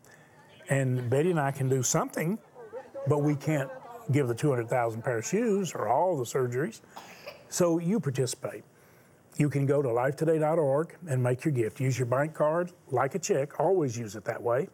And 0.69 1.09
Betty 1.09 1.31
and 1.31 1.39
I 1.39 1.51
can 1.51 1.69
do 1.69 1.83
something, 1.83 2.39
but 3.07 3.19
we 3.19 3.35
can't 3.35 3.69
give 4.11 4.27
the 4.27 4.35
200,000 4.35 5.01
pair 5.01 5.17
of 5.19 5.25
shoes 5.25 5.73
or 5.73 5.87
all 5.87 6.17
the 6.17 6.23
surgeries. 6.23 6.81
So 7.49 7.79
you 7.79 7.99
participate. 7.99 8.63
You 9.37 9.49
can 9.49 9.65
go 9.65 9.81
to 9.81 9.89
lifetoday.org 9.89 10.95
and 11.07 11.21
make 11.21 11.43
your 11.43 11.53
gift. 11.53 11.79
Use 11.79 11.99
your 11.99 12.05
bank 12.05 12.33
card 12.33 12.71
like 12.89 13.15
a 13.15 13.19
check, 13.19 13.59
always 13.59 13.97
use 13.97 14.15
it 14.15 14.23
that 14.25 14.41
way. 14.41 14.69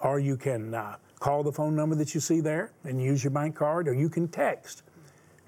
Or 0.00 0.18
you 0.18 0.36
can 0.36 0.74
uh, 0.74 0.96
call 1.20 1.42
the 1.42 1.52
phone 1.52 1.76
number 1.76 1.94
that 1.96 2.14
you 2.14 2.20
see 2.20 2.40
there 2.40 2.72
and 2.84 3.02
use 3.02 3.22
your 3.22 3.30
bank 3.30 3.54
card, 3.54 3.88
or 3.88 3.94
you 3.94 4.08
can 4.08 4.28
text 4.28 4.82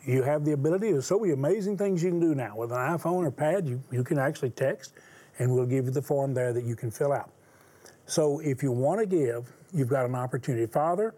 you 0.08 0.22
have 0.22 0.44
the 0.44 0.52
ability. 0.52 0.90
There's 0.90 1.06
so 1.06 1.18
many 1.18 1.32
amazing 1.32 1.76
things 1.76 2.02
you 2.02 2.10
can 2.10 2.20
do 2.20 2.34
now 2.34 2.56
with 2.56 2.72
an 2.72 2.78
iPhone 2.78 3.26
or 3.26 3.30
pad. 3.30 3.68
You, 3.68 3.82
you 3.90 4.02
can 4.02 4.18
actually 4.18 4.50
text, 4.50 4.94
and 5.38 5.54
we'll 5.54 5.66
give 5.66 5.84
you 5.84 5.90
the 5.90 6.02
form 6.02 6.32
there 6.32 6.52
that 6.54 6.64
you 6.64 6.74
can 6.76 6.90
fill 6.90 7.12
out. 7.12 7.30
So 8.06 8.40
if 8.40 8.62
you 8.62 8.72
want 8.72 9.00
to 9.00 9.06
give, 9.06 9.52
you've 9.72 9.88
got 9.88 10.06
an 10.06 10.14
opportunity. 10.14 10.66
Father, 10.66 11.14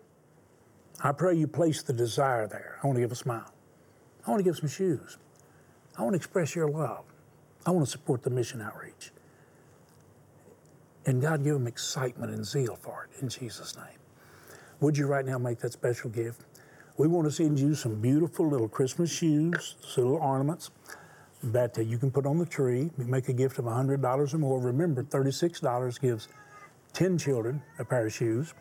I 1.05 1.13
pray 1.13 1.37
you 1.37 1.47
place 1.47 1.83
the 1.83 1.93
desire 1.93 2.49
there. 2.49 2.79
I 2.83 2.87
want 2.87 2.97
to 2.97 3.01
give 3.01 3.13
a 3.13 3.17
smile. 3.17 3.55
I 4.27 4.31
want 4.31 4.41
to 4.41 4.45
give 4.45 4.57
some 4.57 4.69
shoes. 4.69 5.19
I 6.01 6.03
want 6.03 6.15
to 6.15 6.17
express 6.17 6.57
your 6.57 6.67
love. 6.67 7.05
I 7.67 7.73
want 7.73 7.85
to 7.85 7.91
support 7.91 8.23
the 8.23 8.31
mission 8.31 8.63
outreach. 8.63 9.11
And 11.05 11.21
God, 11.21 11.45
give 11.45 11.53
them 11.53 11.67
excitement 11.67 12.33
and 12.33 12.43
zeal 12.43 12.75
for 12.75 13.05
it 13.05 13.23
in 13.23 13.29
Jesus' 13.29 13.77
name. 13.77 13.99
Would 14.81 14.97
you 14.97 15.07
right 15.07 15.27
now 15.27 15.37
make 15.37 15.59
that 15.59 15.75
special 15.75 16.09
gift? 16.09 16.41
We 16.97 17.07
want 17.07 17.27
to 17.27 17.31
send 17.31 17.61
you 17.61 17.75
some 17.75 18.01
beautiful 18.01 18.49
little 18.49 18.67
Christmas 18.67 19.13
shoes, 19.13 19.77
little 19.95 20.15
ornaments 20.15 20.71
that 21.43 21.77
you 21.77 21.99
can 21.99 22.11
put 22.11 22.25
on 22.25 22.39
the 22.39 22.47
tree. 22.47 22.91
We 22.97 23.05
make 23.05 23.29
a 23.29 23.35
gift 23.35 23.59
of 23.59 23.67
$100 23.67 24.35
or 24.35 24.39
more. 24.39 24.59
Remember, 24.59 25.03
$36 25.03 26.01
gives 26.01 26.29
10 26.95 27.19
children 27.19 27.63
a 27.79 27.85
pair 27.85 28.07
of 28.07 28.13
shoes. 28.15 28.55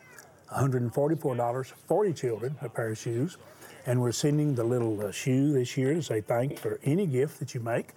$144, 0.54 1.66
40 1.88 2.12
children, 2.12 2.54
a 2.60 2.68
pair 2.68 2.90
of 2.90 2.98
shoes. 2.98 3.38
And 3.90 4.00
we're 4.00 4.12
sending 4.12 4.54
the 4.54 4.62
little 4.62 5.04
uh, 5.04 5.10
shoe 5.10 5.52
this 5.52 5.76
year 5.76 5.94
to 5.94 6.00
say 6.00 6.20
thank 6.20 6.60
for 6.60 6.78
any 6.84 7.06
gift 7.08 7.40
that 7.40 7.56
you 7.56 7.60
make. 7.60 7.88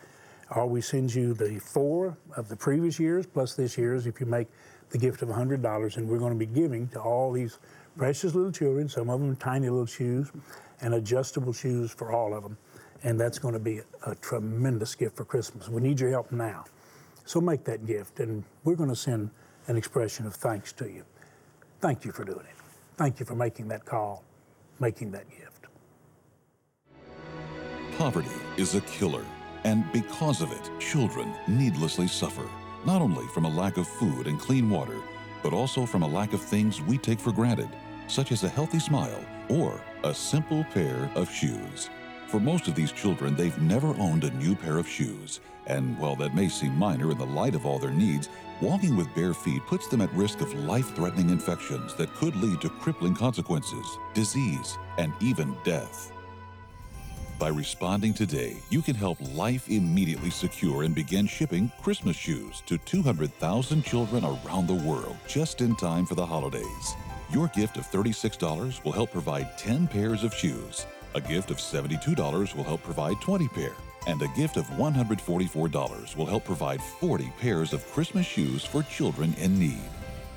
Or 0.49 0.65
we 0.65 0.81
send 0.81 1.13
you 1.13 1.35
the 1.35 1.59
four 1.59 2.17
of 2.35 2.49
the 2.49 2.55
previous 2.55 2.99
years 2.99 3.27
plus 3.27 3.53
this 3.53 3.77
year's 3.77 4.07
if 4.07 4.19
you 4.19 4.25
make 4.25 4.47
the 4.89 4.97
gift 4.97 5.21
of 5.21 5.29
$100. 5.29 5.97
And 5.97 6.09
we're 6.09 6.17
going 6.17 6.33
to 6.33 6.39
be 6.39 6.47
giving 6.47 6.87
to 6.87 6.99
all 6.99 7.31
these 7.31 7.59
precious 7.95 8.33
little 8.33 8.51
children, 8.51 8.89
some 8.89 9.07
of 9.07 9.19
them 9.19 9.35
tiny 9.35 9.69
little 9.69 9.85
shoes, 9.85 10.31
and 10.81 10.95
adjustable 10.95 11.53
shoes 11.53 11.91
for 11.91 12.11
all 12.11 12.33
of 12.33 12.41
them. 12.41 12.57
And 13.03 13.19
that's 13.19 13.37
going 13.37 13.53
to 13.53 13.59
be 13.59 13.81
a 14.07 14.15
tremendous 14.15 14.95
gift 14.95 15.15
for 15.15 15.25
Christmas. 15.25 15.69
We 15.69 15.79
need 15.79 15.99
your 15.99 16.09
help 16.09 16.31
now. 16.31 16.65
So 17.25 17.39
make 17.39 17.65
that 17.65 17.85
gift, 17.85 18.19
and 18.19 18.43
we're 18.63 18.73
going 18.73 18.89
to 18.89 18.95
send 18.95 19.29
an 19.67 19.77
expression 19.77 20.25
of 20.25 20.33
thanks 20.33 20.73
to 20.73 20.85
you. 20.85 21.03
Thank 21.81 22.03
you 22.03 22.11
for 22.11 22.23
doing 22.23 22.39
it. 22.39 22.55
Thank 22.97 23.19
you 23.19 23.27
for 23.27 23.35
making 23.35 23.67
that 23.67 23.85
call, 23.85 24.23
making 24.79 25.11
that 25.11 25.29
gift. 25.29 25.42
Poverty 27.97 28.29
is 28.57 28.73
a 28.73 28.81
killer, 28.81 29.23
and 29.63 29.89
because 29.91 30.41
of 30.41 30.51
it, 30.51 30.71
children 30.79 31.33
needlessly 31.47 32.07
suffer, 32.07 32.49
not 32.85 33.01
only 33.01 33.25
from 33.27 33.45
a 33.45 33.49
lack 33.49 33.77
of 33.77 33.87
food 33.87 34.25
and 34.25 34.39
clean 34.39 34.69
water, 34.69 34.99
but 35.43 35.53
also 35.53 35.85
from 35.85 36.01
a 36.01 36.07
lack 36.07 36.33
of 36.33 36.41
things 36.41 36.81
we 36.81 36.97
take 36.97 37.19
for 37.19 37.31
granted, 37.31 37.69
such 38.07 38.31
as 38.31 38.43
a 38.43 38.49
healthy 38.49 38.79
smile 38.79 39.23
or 39.47 39.79
a 40.03 40.13
simple 40.13 40.63
pair 40.73 41.09
of 41.15 41.29
shoes. 41.29 41.89
For 42.27 42.39
most 42.39 42.67
of 42.67 42.73
these 42.73 42.91
children, 42.91 43.35
they've 43.35 43.61
never 43.61 43.89
owned 43.99 44.23
a 44.23 44.31
new 44.31 44.55
pair 44.55 44.79
of 44.79 44.87
shoes, 44.89 45.39
and 45.67 45.97
while 45.99 46.15
that 46.15 46.33
may 46.33 46.49
seem 46.49 46.75
minor 46.75 47.11
in 47.11 47.17
the 47.19 47.25
light 47.25 47.53
of 47.53 47.65
all 47.65 47.77
their 47.77 47.91
needs, 47.91 48.27
walking 48.59 48.95
with 48.95 49.13
bare 49.13 49.35
feet 49.35 49.61
puts 49.67 49.87
them 49.87 50.01
at 50.01 50.13
risk 50.13 50.41
of 50.41 50.53
life 50.53 50.95
threatening 50.95 51.29
infections 51.29 51.93
that 51.95 52.13
could 52.15 52.35
lead 52.37 52.59
to 52.61 52.69
crippling 52.69 53.13
consequences, 53.13 53.85
disease, 54.15 54.79
and 54.97 55.13
even 55.21 55.55
death. 55.63 56.12
By 57.43 57.49
responding 57.49 58.13
today, 58.13 58.55
you 58.69 58.81
can 58.81 58.95
help 58.95 59.17
Life 59.35 59.69
immediately 59.69 60.29
secure 60.29 60.83
and 60.83 60.95
begin 60.95 61.27
shipping 61.27 61.69
Christmas 61.81 62.15
shoes 62.15 62.63
to 62.67 62.77
200,000 62.77 63.83
children 63.83 64.23
around 64.23 64.65
the 64.65 64.81
world 64.89 65.17
just 65.27 65.59
in 65.59 65.75
time 65.75 66.05
for 66.05 66.15
the 66.15 66.25
holidays. 66.25 66.95
Your 67.33 67.49
gift 67.49 67.75
of 67.75 67.85
$36 67.85 68.81
will 68.85 68.93
help 68.93 69.11
provide 69.11 69.57
10 69.57 69.89
pairs 69.89 70.23
of 70.23 70.33
shoes. 70.33 70.87
A 71.15 71.19
gift 71.19 71.51
of 71.51 71.57
$72 71.57 72.55
will 72.55 72.63
help 72.63 72.81
provide 72.81 73.19
20 73.19 73.49
pair. 73.49 73.73
And 74.07 74.21
a 74.21 74.29
gift 74.37 74.55
of 74.55 74.65
$144 74.67 76.15
will 76.15 76.25
help 76.25 76.45
provide 76.45 76.81
40 76.81 77.29
pairs 77.41 77.73
of 77.73 77.85
Christmas 77.91 78.25
shoes 78.25 78.63
for 78.63 78.83
children 78.83 79.33
in 79.37 79.59
need. 79.59 79.83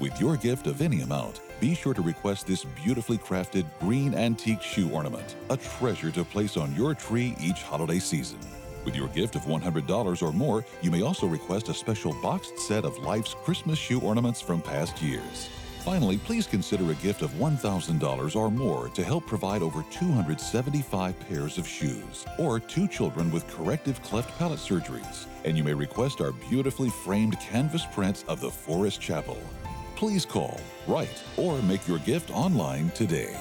With 0.01 0.21
your 0.21 0.37
gift 0.37 0.66
of 0.66 0.83
any 0.83 1.03
amount, 1.03 1.40
be 1.61 1.75
sure 1.75 1.95
to 1.95 2.03
request 2.03 2.47
this 2.47 2.64
beautifully 2.64 3.19
crafted 3.19 3.66
green 3.81 4.14
antique 4.14 4.62
shoe 4.62 4.90
ornament, 4.90 5.37
a 5.51 5.57
treasure 5.57 6.11
to 6.11 6.25
place 6.25 6.57
on 6.57 6.75
your 6.75 6.95
tree 6.95 7.35
each 7.40 7.62
holiday 7.62 7.99
season. 7.99 8.38
With 8.85 8.95
your 8.95 9.09
gift 9.09 9.35
of 9.35 9.42
$100 9.42 10.23
or 10.23 10.33
more, 10.33 10.64
you 10.81 10.90
may 10.90 11.03
also 11.03 11.27
request 11.27 11.69
a 11.69 11.75
special 11.75 12.14
boxed 12.23 12.59
set 12.59 12.85
of 12.85 12.97
Life's 12.99 13.35
Christmas 13.35 13.79
shoe 13.79 14.01
ornaments 14.01 14.40
from 14.40 14.62
past 14.62 15.03
years. 15.03 15.49
Finally, 15.81 16.19
please 16.19 16.49
consider 16.49 16.90
a 16.90 16.95
gift 16.97 17.23
of 17.23 17.31
$1,000 17.35 18.37
or 18.37 18.51
more 18.51 18.88
to 18.88 19.05
help 19.05 19.25
provide 19.27 19.62
over 19.62 19.85
275 19.90 21.21
pairs 21.29 21.59
of 21.59 21.66
shoes, 21.66 22.27
or 22.38 22.59
two 22.59 22.88
children 22.88 23.31
with 23.31 23.47
corrective 23.49 24.03
cleft 24.03 24.37
palate 24.37 24.59
surgeries. 24.59 25.27
And 25.45 25.57
you 25.57 25.62
may 25.62 25.75
request 25.75 26.21
our 26.21 26.33
beautifully 26.33 26.90
framed 26.90 27.38
canvas 27.38 27.87
prints 27.92 28.25
of 28.27 28.40
the 28.40 28.51
Forest 28.51 29.01
Chapel 29.01 29.38
please 29.96 30.24
call, 30.24 30.61
write, 30.87 31.22
or 31.37 31.61
make 31.62 31.88
your 31.88 31.98
gift 32.00 32.30
online 32.30 32.90
today. 32.90 33.37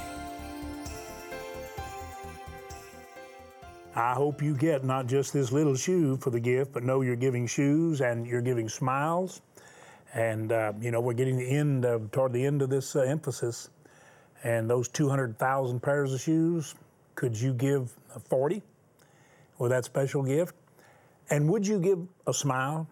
I 3.95 4.13
hope 4.13 4.41
you 4.41 4.55
get 4.55 4.83
not 4.83 5.07
just 5.07 5.31
this 5.31 5.51
little 5.51 5.75
shoe 5.75 6.17
for 6.17 6.29
the 6.29 6.39
gift, 6.39 6.73
but 6.73 6.83
know 6.83 7.01
you're 7.01 7.15
giving 7.15 7.47
shoes 7.47 8.01
and 8.01 8.27
you're 8.27 8.41
giving 8.41 8.67
smiles. 8.67 9.41
And, 10.13 10.51
uh, 10.51 10.73
you 10.81 10.91
know, 10.91 10.99
we're 10.99 11.13
getting 11.13 11.37
the 11.37 11.49
end 11.49 11.85
of, 11.85 12.11
toward 12.11 12.33
the 12.33 12.45
end 12.45 12.61
of 12.61 12.69
this 12.69 12.95
uh, 12.95 13.01
emphasis. 13.01 13.69
And 14.43 14.69
those 14.69 14.89
200,000 14.89 15.79
pairs 15.81 16.13
of 16.13 16.19
shoes, 16.19 16.75
could 17.15 17.39
you 17.39 17.53
give 17.53 17.93
40 18.29 18.61
with 19.59 19.71
that 19.71 19.85
special 19.85 20.23
gift? 20.23 20.55
And 21.29 21.49
would 21.49 21.65
you 21.65 21.79
give 21.79 21.99
a 22.27 22.33
smile? 22.33 22.87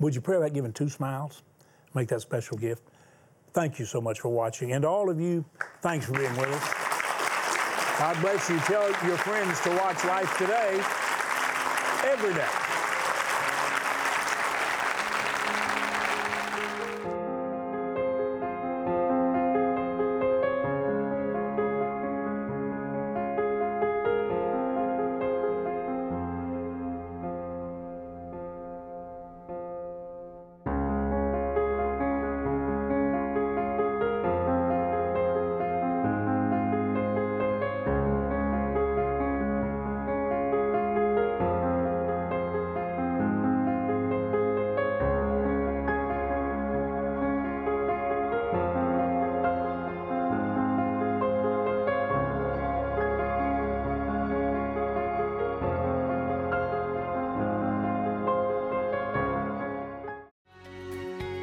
Would 0.00 0.14
you 0.14 0.20
pray 0.20 0.36
about 0.36 0.52
giving 0.52 0.72
two 0.72 0.88
smiles? 0.88 1.42
Make 1.94 2.08
that 2.08 2.20
special 2.20 2.56
gift. 2.56 2.82
Thank 3.52 3.78
you 3.78 3.84
so 3.84 4.00
much 4.00 4.20
for 4.20 4.28
watching. 4.28 4.72
And 4.72 4.84
all 4.84 5.10
of 5.10 5.20
you, 5.20 5.44
thanks 5.82 6.06
for 6.06 6.12
being 6.12 6.36
with 6.36 6.48
us. 6.48 7.98
God 7.98 8.20
bless 8.20 8.48
you. 8.48 8.58
Tell 8.60 8.88
your 9.06 9.18
friends 9.18 9.60
to 9.60 9.70
watch 9.70 10.04
Life 10.04 10.36
Today 10.38 10.80
every 12.04 12.32
day. 12.34 12.59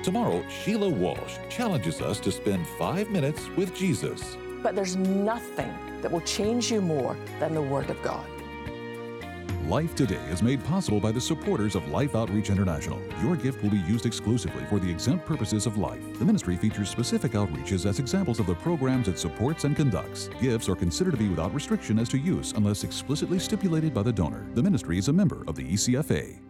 Tomorrow, 0.08 0.42
Sheila 0.48 0.88
Walsh 0.88 1.36
challenges 1.50 2.00
us 2.00 2.22
to 2.22 2.32
spend 2.32 2.66
five 2.80 3.10
minutes 3.10 3.50
with 3.58 3.76
Jesus. 3.76 4.38
But 4.64 4.74
there's 4.74 4.96
nothing 4.96 5.70
that 6.02 6.10
will 6.10 6.22
change 6.22 6.72
you 6.72 6.80
more 6.80 7.18
than 7.42 7.54
the 7.54 7.62
Word 7.62 7.90
of 7.90 8.02
God. 8.02 8.26
Life 9.68 9.96
Today 9.96 10.24
is 10.30 10.42
made 10.42 10.64
possible 10.64 11.02
by 11.02 11.12
the 11.12 11.20
supporters 11.20 11.76
of 11.76 11.90
Life 11.90 12.16
Outreach 12.16 12.50
International. 12.50 13.02
Your 13.22 13.36
gift 13.36 13.62
will 13.62 13.70
be 13.70 13.80
used 13.80 14.06
exclusively 14.06 14.64
for 14.70 14.80
the 14.80 14.90
exempt 14.90 15.26
purposes 15.26 15.66
of 15.66 15.78
life. 15.78 16.18
The 16.20 16.26
ministry 16.26 16.56
features 16.56 16.90
specific 16.90 17.34
outreaches 17.34 17.86
as 17.86 18.00
examples 18.00 18.40
of 18.40 18.46
the 18.46 18.56
programs 18.56 19.10
it 19.10 19.20
supports 19.20 19.66
and 19.66 19.76
conducts. 19.76 20.30
Gifts 20.40 20.70
are 20.70 20.76
considered 20.76 21.12
to 21.12 21.18
be 21.18 21.28
without 21.28 21.54
restriction 21.54 22.00
as 22.00 22.08
to 22.08 22.18
use 22.18 22.54
unless 22.54 22.86
explicitly 22.86 23.40
stipulated 23.40 23.94
by 23.94 24.04
the 24.04 24.14
donor. 24.14 24.48
The 24.54 24.64
ministry 24.64 25.00
is 25.00 25.10
a 25.10 25.14
member 25.14 25.44
of 25.50 25.56
the 25.58 25.66
ECFA. 25.66 26.47